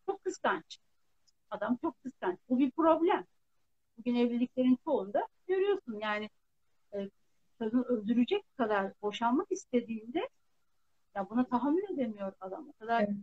[0.06, 0.78] çok kıskanç.
[1.50, 2.38] Adam çok kıskanç.
[2.48, 3.24] Bu bir problem.
[3.98, 6.30] Bugün evliliklerin çoğunda görüyorsun yani
[6.94, 7.10] e,
[7.58, 10.28] kadın öldürecek kadar boşanmak istediğinde
[11.16, 12.68] ya buna tahammül edemiyor adam.
[12.68, 13.14] O kadar evet.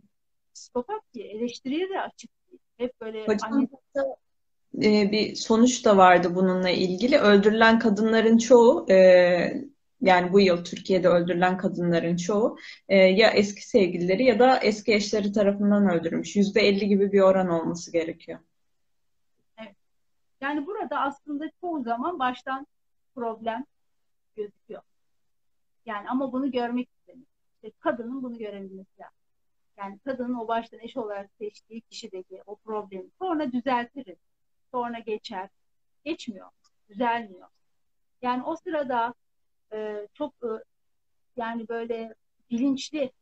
[0.54, 2.60] psikopat ki eleştiriye de açık değil.
[2.76, 3.68] Hep böyle Hocam, anne...
[4.74, 7.18] e, bir sonuç da vardı bununla ilgili.
[7.18, 8.96] Öldürülen kadınların çoğu e,
[10.00, 12.58] yani bu yıl Türkiye'de öldürülen kadınların çoğu
[12.88, 16.36] e, ya eski sevgilileri ya da eski eşleri tarafından öldürülmüş.
[16.36, 18.38] Yüzde elli gibi bir oran olması gerekiyor.
[19.58, 19.76] Evet.
[20.40, 22.66] Yani burada aslında çoğu zaman baştan
[23.14, 23.64] problem
[24.36, 24.82] gözüküyor.
[25.86, 27.26] Yani ama bunu görmek istemiyor.
[27.54, 29.16] İşte kadının bunu görebilmesi lazım.
[29.76, 34.18] Yani kadının o baştan eş olarak seçtiği kişideki o problemi sonra düzeltiriz.
[34.70, 35.48] Sonra geçer.
[36.04, 36.50] Geçmiyor.
[36.88, 37.48] Düzelmiyor.
[38.22, 39.14] Yani o sırada
[39.72, 40.48] e, çok e,
[41.36, 42.14] yani böyle
[42.50, 43.12] bilinçli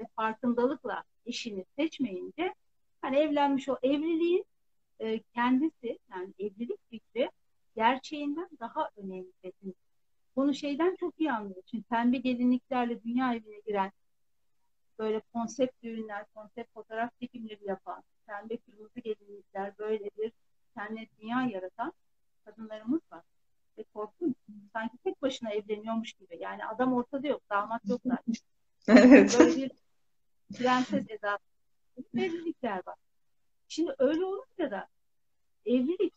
[0.00, 2.54] ve farkındalıkla eşini seçmeyince
[3.02, 4.44] hani evlenmiş o evliliğin
[5.00, 7.30] e, kendisi yani evlilik fikri
[7.76, 9.32] gerçeğinden daha önemli.
[10.36, 11.62] Bunu şeyden çok iyi anlıyor.
[11.70, 13.92] Çünkü pembe gelinliklerle dünya evine giren
[14.98, 20.32] böyle konsept düğünler, konsept fotoğraf çekimleri yapan, pembe kırmızı gelinlikler böyle bir
[20.74, 21.92] kendi dünya yaratan
[22.44, 23.22] kadınlarımız var.
[23.78, 24.36] Ve korkunç.
[24.72, 26.38] Sanki tek başına evleniyormuş gibi.
[26.40, 28.34] Yani adam ortada yok, damat yok zaten.
[28.88, 29.36] evet.
[29.38, 29.70] Böyle bir
[30.54, 31.44] prenses edası
[32.14, 32.96] evlilikler var.
[33.68, 34.88] Şimdi öyle olunca da
[35.66, 36.12] evlilik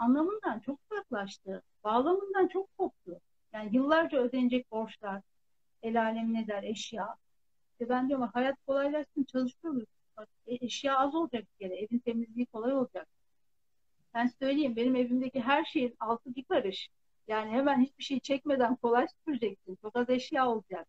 [0.00, 1.62] anlamından çok uzaklaştı.
[1.84, 3.20] Bağlamından çok koptu.
[3.52, 5.22] Yani yıllarca ödenecek borçlar,
[5.82, 7.16] el alem ne der, eşya.
[7.72, 9.84] İşte ben diyorum hayat kolaylaşsın çalışıyoruz.
[10.46, 11.76] E, eşya az olacak bir kere.
[11.80, 13.08] Evin temizliği kolay olacak.
[14.14, 16.88] Ben söyleyeyim benim evimdeki her şeyin altı bir karış.
[17.28, 19.78] Yani hemen hiçbir şey çekmeden kolay süpüreceksin.
[19.82, 20.88] Çok az eşya olacak.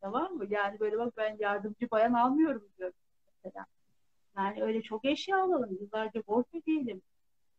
[0.00, 0.46] Tamam mı?
[0.50, 2.96] Yani böyle bak ben yardımcı bayan almıyorum diyorum
[3.26, 3.66] mesela.
[4.36, 5.78] Yani öyle çok eşya alalım.
[5.80, 7.02] Yıllarca borç ödeyelim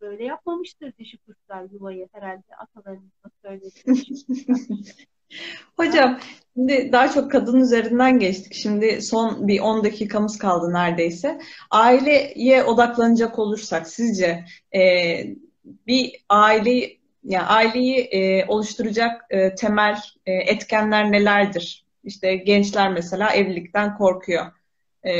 [0.01, 4.05] böyle yapmamıştır dişi kuşlar yuvayı herhalde atalarımızın söylediği.
[5.77, 6.19] Hocam
[6.55, 8.53] şimdi daha çok kadın üzerinden geçtik.
[8.53, 11.39] Şimdi son bir 10 dakikamız kaldı neredeyse.
[11.71, 14.45] Aileye odaklanacak olursak sizce
[14.75, 14.81] e,
[15.87, 21.85] bir aile yani aileyi e, oluşturacak e, temel e, etkenler nelerdir?
[22.03, 24.45] İşte gençler mesela evlilikten korkuyor.
[25.05, 25.13] E,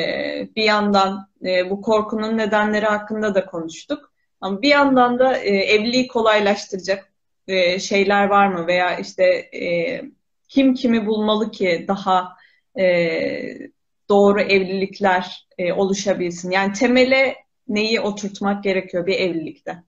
[0.56, 4.14] bir yandan e, bu korkunun nedenleri hakkında da konuştuk.
[4.42, 7.14] Ama bir yandan da e, evliliği kolaylaştıracak
[7.48, 8.68] e, şeyler var mı?
[8.68, 9.24] Veya işte
[9.54, 10.02] e,
[10.48, 12.38] kim kimi bulmalı ki daha
[12.80, 13.70] e,
[14.10, 16.52] doğru evlilikler e, oluşabilsin?
[16.52, 17.36] Yani temele
[17.68, 19.84] neyi oturtmak gerekiyor bir evlilikte?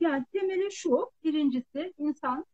[0.00, 2.46] Yani temeli şu, birincisi insan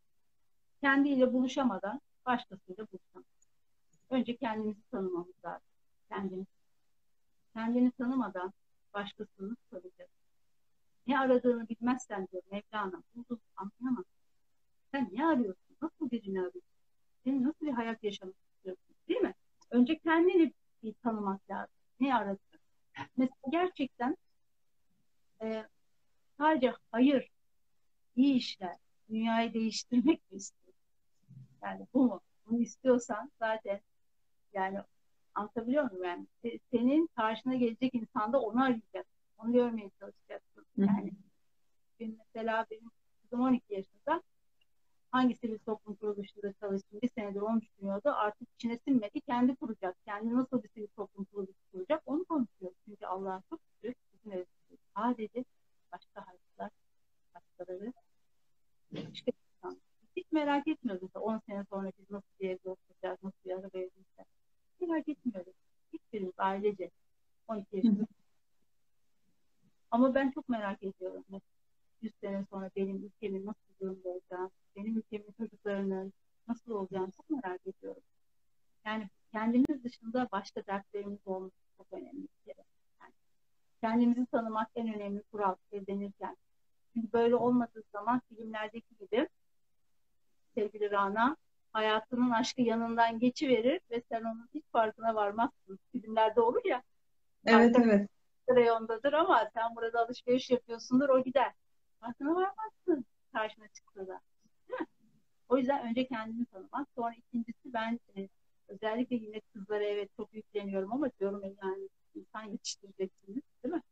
[0.81, 3.25] kendiyle buluşamadan başkasıyla buluşamaz.
[4.11, 5.69] Önce kendimizi tanımamız lazım.
[6.09, 6.47] Kendini,
[7.55, 8.53] kendini tanımadan
[8.95, 10.20] başkasını tanıyacağız.
[11.07, 13.03] Ne aradığını bilmezsen diyor Mevlana.
[13.15, 14.05] Buldun anlayamaz.
[14.93, 15.77] Sen ne arıyorsun?
[15.83, 16.63] Nasıl birini arıyorsun?
[17.25, 18.95] Senin nasıl bir hayat yaşamak istiyorsun?
[19.09, 19.35] Değil mi?
[19.71, 21.75] Önce kendini bir tanımak lazım.
[22.01, 22.61] Ne aradığını.
[23.17, 24.17] Mesela gerçekten
[25.43, 25.67] e,
[26.39, 27.29] sadece hayır,
[28.17, 28.77] iyi işler,
[29.09, 30.83] dünyayı değiştirmek mi istiyorsun?
[31.63, 32.21] Yani bu mu?
[32.47, 33.81] Bunu istiyorsan zaten
[34.53, 34.79] yani
[35.35, 36.05] anlatabiliyor muyum?
[36.05, 36.27] Yani
[36.71, 39.07] senin karşına gelecek insan da onu arayacak.
[39.39, 40.50] Onu görmeye çalışacaksın.
[40.87, 41.13] Yani
[42.01, 42.91] benim mesela benim
[43.23, 44.23] kızım 12 yaşında
[45.11, 48.09] hangi sivil toplum kuruluşunda çalıştım bir senedir onu düşünüyordu.
[48.09, 49.21] Artık içine sinmedi.
[49.21, 49.97] Kendi kuracak.
[50.05, 52.73] Kendi nasıl bir sivil toplum kuruluşu kuracak onu konuşuyor.
[52.85, 55.45] Çünkü Allah'a çok şükür bizim evimizde sadece
[55.93, 56.71] başka hayatlar,
[57.35, 57.93] başkaları,
[58.93, 59.81] başka insan.
[60.17, 63.79] Hiç merak etmiyoruz mesela 10 sene sonra biz nasıl bir evde oturacağız, nasıl bir araba
[63.79, 64.25] evimizde.
[64.81, 65.55] Merak etmiyoruz.
[65.93, 66.91] Hiçbirimiz ailece
[67.49, 68.07] 12 yaşında
[69.91, 71.25] ama ben çok merak ediyorum.
[72.03, 76.13] 100 sene sonra benim ülkemin nasıl durumda olacağını, benim ülkemin çocuklarının
[76.49, 78.03] nasıl olacağını çok merak ediyorum.
[78.87, 82.65] Yani kendimiz dışında başka dertlerimiz olması çok önemli bir kere.
[83.03, 83.13] Yani
[83.81, 86.37] kendimizi tanımak en önemli kural evlenirken.
[86.95, 89.29] Çünkü böyle olmadığı zaman filmlerdeki gibi
[90.55, 91.37] sevgili Rana
[91.73, 95.79] hayatının aşkı yanından geçiverir ve sen onun hiç farkına varmazsın.
[95.93, 96.83] Filmlerde olur ya.
[97.47, 98.11] Evet evet
[98.57, 101.53] reyondadır ama sen burada alışveriş yapıyorsundur o gider.
[102.01, 104.21] Farkına varmazsın karşına çıksa da.
[105.49, 106.89] O yüzden önce kendini tanımak.
[106.97, 108.29] Sonra ikincisi ben e,
[108.69, 113.83] özellikle yine kızlara evet çok yükleniyorum ama diyorum yani insan yetiştireceksiniz değil mi?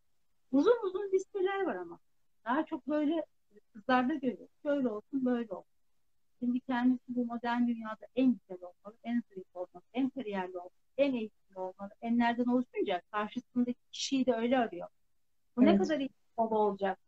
[0.53, 1.99] Uzun uzun listeler var ama.
[2.45, 3.25] Daha çok böyle
[3.73, 4.51] kızlarda görüyoruz.
[4.63, 5.78] Şöyle olsun böyle olsun.
[6.41, 11.15] Şimdi kendisi bu modern dünyada en güzel olmalı, en zayıf olmalı, en kariyerli olmalı, en
[11.15, 11.91] eğitimli olmalı.
[12.03, 14.89] Enlerden oluşunca karşısındaki kişiyi de öyle arıyor.
[15.57, 15.73] Bu evet.
[15.73, 16.99] ne kadar iyi baba olacak?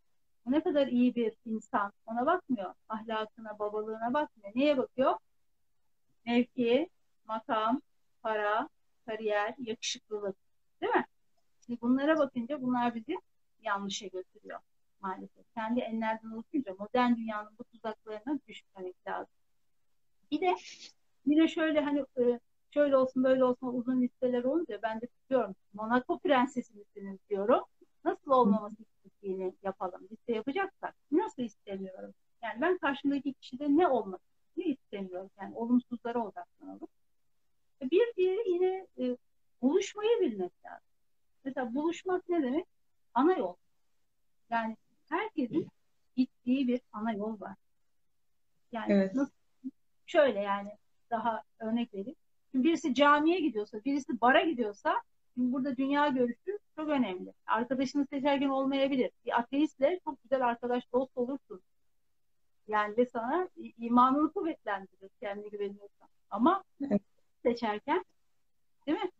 [0.46, 1.92] Bu ne kadar iyi bir insan.
[2.06, 2.74] Ona bakmıyor.
[2.88, 4.52] Ahlakına, babalığına bakmıyor.
[4.54, 5.14] Neye bakıyor?
[6.26, 6.88] Mevki,
[7.24, 7.80] makam,
[8.22, 8.68] para,
[9.06, 10.36] kariyer, yakışıklılık.
[10.80, 11.04] Değil mi?
[11.66, 13.18] Şimdi bunlara bakınca bunlar bizi
[13.62, 14.60] yanlışa götürüyor
[15.00, 15.54] maalesef.
[15.54, 19.34] Kendi enlerden oluşunca modern dünyanın bu tuzaklarına düşmemek lazım.
[20.30, 20.54] Bir de
[21.26, 25.54] yine şöyle hani e, şöyle olsun böyle olsun uzun listeler olunca ben de tutuyorum.
[25.72, 27.60] Monaco prensesi misiniz diyorum.
[28.04, 30.08] Nasıl olmaması gerektiğini yapalım.
[30.12, 32.14] Liste yapacaksak nasıl istemiyorum?
[32.42, 34.20] Yani ben karşımdaki kişide ne olmak
[34.56, 35.30] ne istemiyorum?
[35.40, 36.88] Yani olumsuzlara odaklanalım.
[37.82, 39.16] E, bir diğeri yine e,
[39.62, 40.88] buluşmayı bilmek lazım.
[41.44, 42.66] Mesela buluşmak ne demek?
[43.14, 43.54] Ana yol.
[44.50, 44.76] Yani
[45.08, 45.68] herkesin
[46.16, 47.56] gittiği bir ana yol var.
[48.72, 49.14] Yani evet.
[49.14, 49.32] nasıl,
[50.06, 50.70] şöyle yani
[51.10, 52.16] daha örnek vereyim.
[52.52, 55.02] Şimdi birisi camiye gidiyorsa, birisi bara gidiyorsa
[55.34, 57.32] şimdi burada dünya görüşü çok önemli.
[57.46, 59.10] Arkadaşını seçerken olmayabilir.
[59.26, 61.60] Bir ateistle çok güzel arkadaş dost olursun.
[62.68, 63.48] Yani ve sana
[63.78, 66.08] imanını kuvvetlendirir kendi güveniyorsan.
[66.30, 67.02] Ama evet.
[67.42, 68.04] seçerken
[68.86, 69.10] değil mi?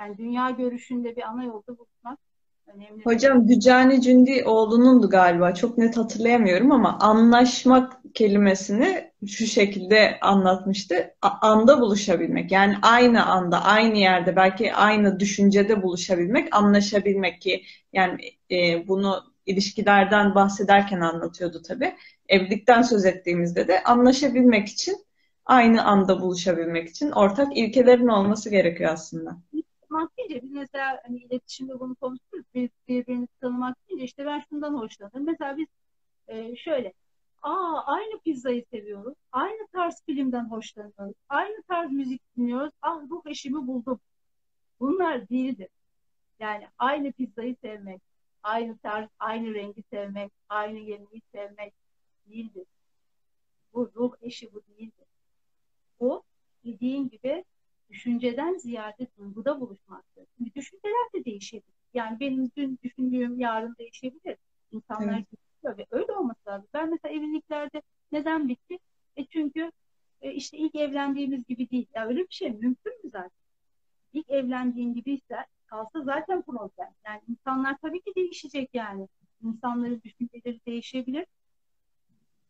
[0.00, 2.18] Yani dünya görüşünde bir ana yolda buluşmak
[2.66, 3.04] önemli.
[3.04, 5.54] Hocam Dücani Cündioğlu'nundu galiba.
[5.54, 11.14] Çok net hatırlayamıyorum ama anlaşmak kelimesini şu şekilde anlatmıştı.
[11.22, 12.52] anda buluşabilmek.
[12.52, 17.62] Yani aynı anda, aynı yerde, belki aynı düşüncede buluşabilmek, anlaşabilmek ki
[17.92, 21.94] yani e, bunu ilişkilerden bahsederken anlatıyordu tabii.
[22.28, 24.96] Evlilikten söz ettiğimizde de anlaşabilmek için
[25.46, 29.36] aynı anda buluşabilmek için ortak ilkelerin olması gerekiyor aslında
[29.94, 32.46] tanımak deyince biz mesela hani iletişimde bunu konuşuyoruz.
[32.54, 35.26] Bir, birbirini tanımak deyince işte ben şundan hoşlanırım.
[35.26, 35.66] Mesela biz
[36.28, 36.92] e, şöyle
[37.42, 39.14] Aa aynı pizzayı seviyoruz.
[39.32, 41.16] Aynı tarz filmden hoşlanıyoruz.
[41.28, 42.72] Aynı tarz müzik dinliyoruz.
[42.82, 44.00] Ah ruh eşimi buldum.
[44.80, 45.68] Bunlar değildir.
[46.40, 48.02] Yani aynı pizzayı sevmek,
[48.42, 51.74] aynı tarz, aynı rengi sevmek, aynı yemeği sevmek
[52.26, 52.66] değildir.
[53.74, 55.06] Bu ruh eşi bu değildir.
[56.00, 56.22] Bu
[56.64, 57.44] dediğin gibi
[57.94, 60.24] düşünceden ziyade duyguda buluşmaktır.
[60.36, 61.74] Şimdi düşünceler de değişebilir.
[61.94, 64.36] Yani benim dün düşündüğüm yarın değişebilir.
[64.70, 65.26] İnsanlar evet.
[65.32, 66.68] değişiyor ve öyle olması lazım.
[66.74, 67.82] Ben mesela evliliklerde
[68.12, 68.78] neden bitti?
[69.16, 69.72] E çünkü
[70.20, 71.86] e işte ilk evlendiğimiz gibi değil.
[71.94, 73.30] Ya öyle bir şey mümkün mü zaten?
[74.12, 75.36] İlk evlendiğin gibiyse
[75.66, 76.94] kalsa zaten problem.
[77.06, 79.08] Yani insanlar tabii ki değişecek yani.
[79.42, 81.26] İnsanların düşünceleri değişebilir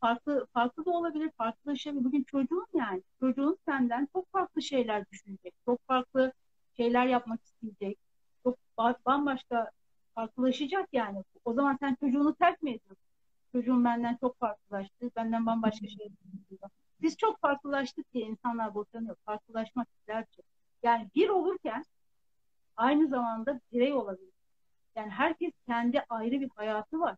[0.04, 2.04] farklı farklı da olabilir, farklılaşabilir.
[2.04, 6.32] Bugün çocuğun yani çocuğun senden çok farklı şeyler düşünecek, çok farklı
[6.76, 7.98] şeyler yapmak isteyecek,
[8.42, 8.58] çok
[9.06, 9.70] bambaşka
[10.14, 11.24] farklılaşacak yani.
[11.44, 13.04] O zaman sen çocuğunu terk mi ediyorsun?
[13.52, 16.70] Çocuğum benden çok farklılaştı, benden bambaşka şeyler düşünüyor.
[17.02, 19.16] Biz çok farklılaştık diye insanlar boşanıyor.
[19.24, 20.42] Farklılaşmak isterce.
[20.82, 21.84] Yani bir olurken
[22.76, 24.34] aynı zamanda birey olabilir.
[24.96, 27.16] Yani herkes kendi ayrı bir hayatı var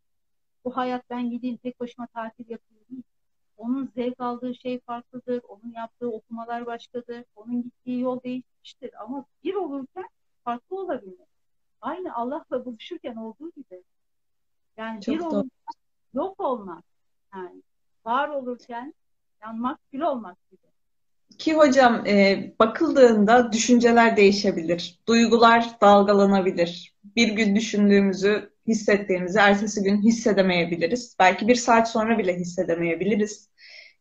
[0.67, 2.76] bu hayat ben gideyim tek başıma tatil yapayım.
[3.57, 5.43] Onun zevk aldığı şey farklıdır.
[5.49, 7.25] Onun yaptığı okumalar başkadır.
[7.37, 8.91] Onun gittiği yol değişmiştir.
[9.05, 10.09] Ama bir olurken
[10.45, 11.27] farklı olabilir.
[11.81, 13.83] Aynı Allah'la buluşurken olduğu gibi.
[14.77, 15.51] Yani Çok bir olurken
[16.15, 16.85] yok olmak.
[17.35, 17.63] Yani
[18.05, 18.95] var olurken
[19.43, 20.67] yanmak, kül olmak gibi.
[21.39, 24.99] Ki hocam e, bakıldığında düşünceler değişebilir.
[25.09, 26.95] Duygular dalgalanabilir.
[27.17, 31.17] Bir gün düşündüğümüzü hissettiğimizi ertesi gün hissedemeyebiliriz.
[31.19, 33.49] Belki bir saat sonra bile hissedemeyebiliriz.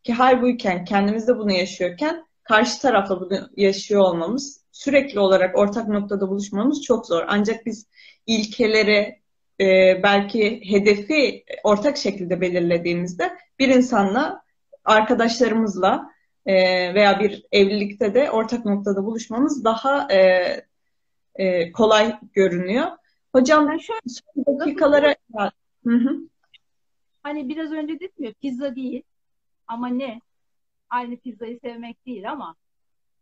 [0.03, 6.83] Ki halbuyken kendimizde bunu yaşıyorken karşı tarafla bunu yaşıyor olmamız sürekli olarak ortak noktada buluşmamız
[6.83, 7.23] çok zor.
[7.27, 7.87] Ancak biz
[8.25, 9.21] ilkeleri
[9.61, 14.41] e, belki hedefi ortak şekilde belirlediğimizde bir insanla
[14.85, 16.09] arkadaşlarımızla
[16.45, 16.53] e,
[16.93, 20.45] veya bir evlilikte de ortak noktada buluşmamız daha e,
[21.35, 22.87] e, kolay görünüyor.
[23.35, 25.15] Hocam ben şöyle son dakikalara
[25.83, 26.19] hı hı.
[27.23, 29.03] hani biraz önce dedim ya pizza değil
[29.67, 30.21] ama ne?
[30.89, 32.55] Aynı pizzayı sevmek değil ama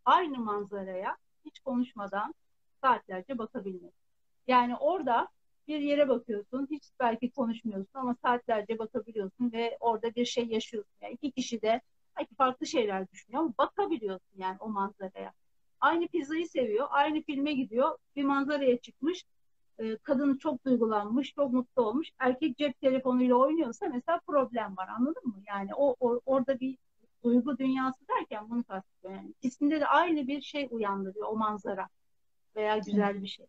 [0.04, 2.34] aynı manzaraya hiç konuşmadan
[2.82, 3.92] saatlerce bakabilmek.
[4.46, 5.28] Yani orada
[5.68, 10.92] bir yere bakıyorsun, hiç belki konuşmuyorsun ama saatlerce bakabiliyorsun ve orada bir şey yaşıyorsun.
[11.00, 11.80] Yani iki kişi de
[12.18, 15.32] belki farklı şeyler düşünüyor ama bakabiliyorsun yani o manzaraya.
[15.80, 19.24] Aynı pizzayı seviyor, aynı filme gidiyor, bir manzaraya çıkmış,
[19.78, 22.10] e, kadın çok duygulanmış, çok mutlu olmuş.
[22.18, 25.42] Erkek cep telefonuyla oynuyorsa mesela problem var anladın mı?
[25.48, 26.78] Yani o, o orada bir
[27.24, 29.14] duygu dünyası derken bunu kastediyor.
[29.14, 31.88] Yani ikisinde de aynı bir şey uyandırıyor o manzara
[32.56, 33.46] veya güzel bir şey.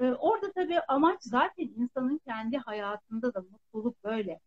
[0.00, 4.40] Ee, orada tabii amaç zaten insanın kendi hayatında da mutluluk böyle.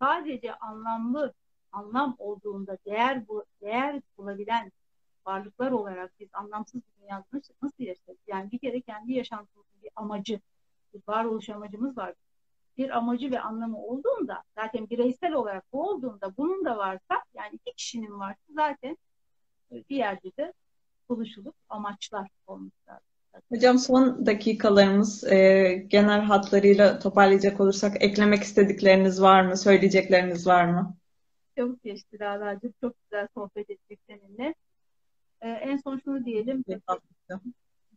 [0.00, 1.34] Sadece anlamlı,
[1.72, 4.72] anlam olduğunda değer bu değer bulabilen
[5.26, 7.24] varlıklar olarak biz anlamsız bir dünyada
[7.62, 8.18] nasıl yaşarız?
[8.26, 10.40] Yani bir kere kendi yaşantımızın bir amacı,
[10.94, 12.14] bir varoluş amacımız var.
[12.78, 17.76] bir amacı ve anlamı olduğunda zaten bireysel olarak bu olduğunda bunun da varsa yani iki
[17.76, 18.96] kişinin varsa zaten
[19.70, 20.52] bir yerde de
[21.08, 23.06] buluşulup amaçlar olmuş lazım.
[23.48, 29.56] Hocam son dakikalarımız e, genel hatlarıyla toparlayacak olursak eklemek istedikleriniz var mı?
[29.56, 30.96] Söyleyecekleriniz var mı?
[31.58, 32.74] Çok geçti Rağda'cığım.
[32.80, 34.54] Çok güzel sohbet ettik seninle.
[35.44, 36.64] Ee, en son şunu diyelim.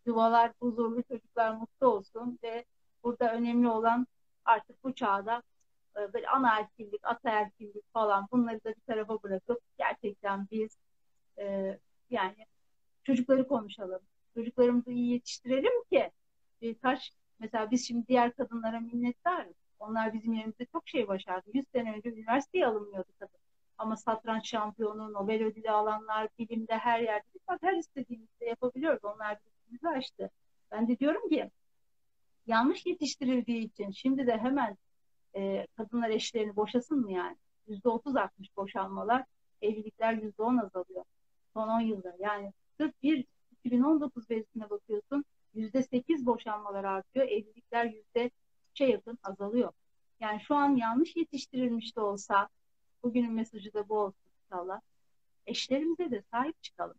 [0.06, 2.66] Yuvalar huzurlu, çocuklar mutlu olsun ve
[3.04, 4.08] burada önemli olan
[4.46, 5.44] artık bu çağda
[5.98, 10.78] e, böyle anaerkillik, ataerkillik falan bunları da bir tarafa bırakıp gerçekten biz
[11.40, 11.78] e,
[12.10, 12.46] yani
[13.04, 14.02] çocukları konuşalım.
[14.34, 16.12] Çocuklarımızı iyi yetiştirelim ki
[16.62, 19.56] bir taş mesela biz şimdi diğer kadınlara minnettarız.
[19.80, 21.50] Onlar bizim yerimizde çok şey başardı.
[21.54, 23.47] 100 sene önce üniversiteye alınmıyordu kadın.
[23.78, 29.06] Ama satranç şampiyonu, Nobel ödülü alanlar, bilimde her yerde biz her istediğimizde yapabiliyoruz.
[29.06, 29.38] Onlar
[29.72, 30.30] bizi açtı.
[30.72, 31.52] Ben de diyorum ki
[32.48, 34.78] yanlış yetiştirildiği için şimdi de hemen
[35.36, 37.38] e, kadınlar eşlerini boşasın mı yani?
[37.68, 39.24] Yüzde otuz artmış boşanmalar,
[39.62, 41.04] evlilikler yüzde on azalıyor.
[41.54, 42.16] Son on yılda.
[42.20, 48.32] Yani sırf bir 2019 verisine bakıyorsun yüzde sekiz boşanmalar artıyor, evlilikler yüzde
[48.74, 49.72] şey yakın azalıyor.
[50.20, 52.50] Yani şu an yanlış yetiştirilmiş de olsa
[53.08, 54.82] bugünün mesajı da bu olsun inşallah.
[55.46, 56.98] Eşlerimize de sahip çıkalım.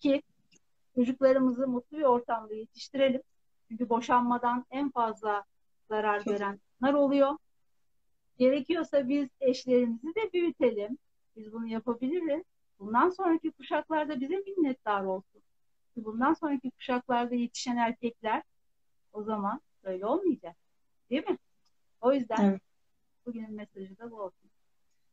[0.00, 0.22] Ki
[0.94, 3.22] çocuklarımızı mutlu bir ortamda yetiştirelim.
[3.68, 5.44] Çünkü boşanmadan en fazla
[5.88, 7.36] zarar görenler oluyor.
[8.38, 10.98] Gerekiyorsa biz eşlerimizi de büyütelim.
[11.36, 12.44] Biz bunu yapabiliriz.
[12.78, 15.42] Bundan sonraki kuşaklarda bize minnettar olsun.
[15.96, 18.42] Bundan sonraki kuşaklarda yetişen erkekler
[19.12, 20.56] o zaman böyle olmayacak.
[21.10, 21.38] Değil mi?
[22.00, 22.60] O yüzden evet.
[23.26, 24.47] bugünün mesajı da bu olsun.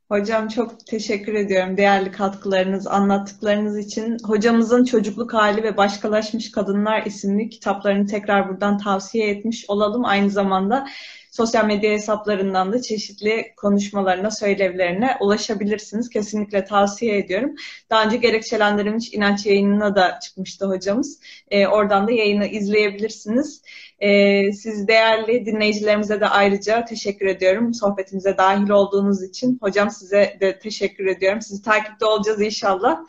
[0.09, 4.17] Hocam çok teşekkür ediyorum değerli katkılarınız, anlattıklarınız için.
[4.23, 10.05] Hocamızın Çocukluk Hali ve Başkalaşmış Kadınlar isimli kitaplarını tekrar buradan tavsiye etmiş olalım.
[10.05, 10.87] Aynı zamanda
[11.31, 16.09] sosyal medya hesaplarından da çeşitli konuşmalarına, söylevlerine ulaşabilirsiniz.
[16.09, 17.55] Kesinlikle tavsiye ediyorum.
[17.89, 21.19] Daha önce gerekçelendirilmiş inanç yayınına da çıkmıştı hocamız.
[21.51, 23.61] E, oradan da yayını izleyebilirsiniz.
[23.99, 27.73] E, siz değerli dinleyicilerimize de ayrıca teşekkür ediyorum.
[27.73, 29.57] Sohbetimize dahil olduğunuz için.
[29.61, 31.41] Hocam size de teşekkür ediyorum.
[31.41, 32.99] Sizi takipte olacağız inşallah.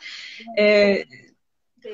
[0.57, 1.07] Evet.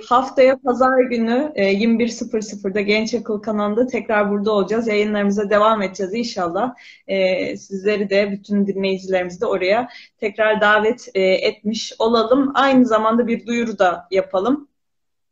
[0.09, 4.87] Haftaya pazar günü 21.00'da e, Genç Akıl kanalında tekrar burada olacağız.
[4.87, 6.73] Yayınlarımıza devam edeceğiz inşallah.
[7.07, 12.51] E, sizleri de bütün dinleyicilerimizi de oraya tekrar davet e, etmiş olalım.
[12.55, 14.67] Aynı zamanda bir duyuru da yapalım.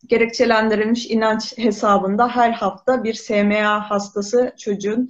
[0.08, 5.10] Gerekçelendirilmiş inanç hesabında her hafta bir SMA hastası çocuğun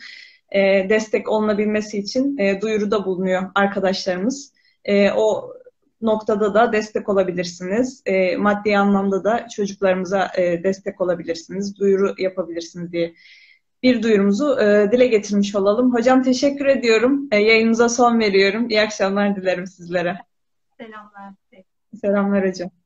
[0.90, 4.54] destek olunabilmesi için duyuruda bulunuyor arkadaşlarımız.
[5.16, 5.54] O
[6.02, 8.04] noktada da destek olabilirsiniz.
[8.06, 11.80] E, maddi anlamda da çocuklarımıza e, destek olabilirsiniz.
[11.80, 13.14] Duyuru yapabilirsiniz diye
[13.84, 15.94] bir duyurumuzu e, dile getirmiş olalım.
[15.94, 17.28] Hocam teşekkür ediyorum.
[17.32, 18.70] E, yayınımıza son veriyorum.
[18.70, 20.18] İyi akşamlar dilerim sizlere.
[20.78, 21.34] Selamlar.
[22.02, 22.81] Selamlar hocam.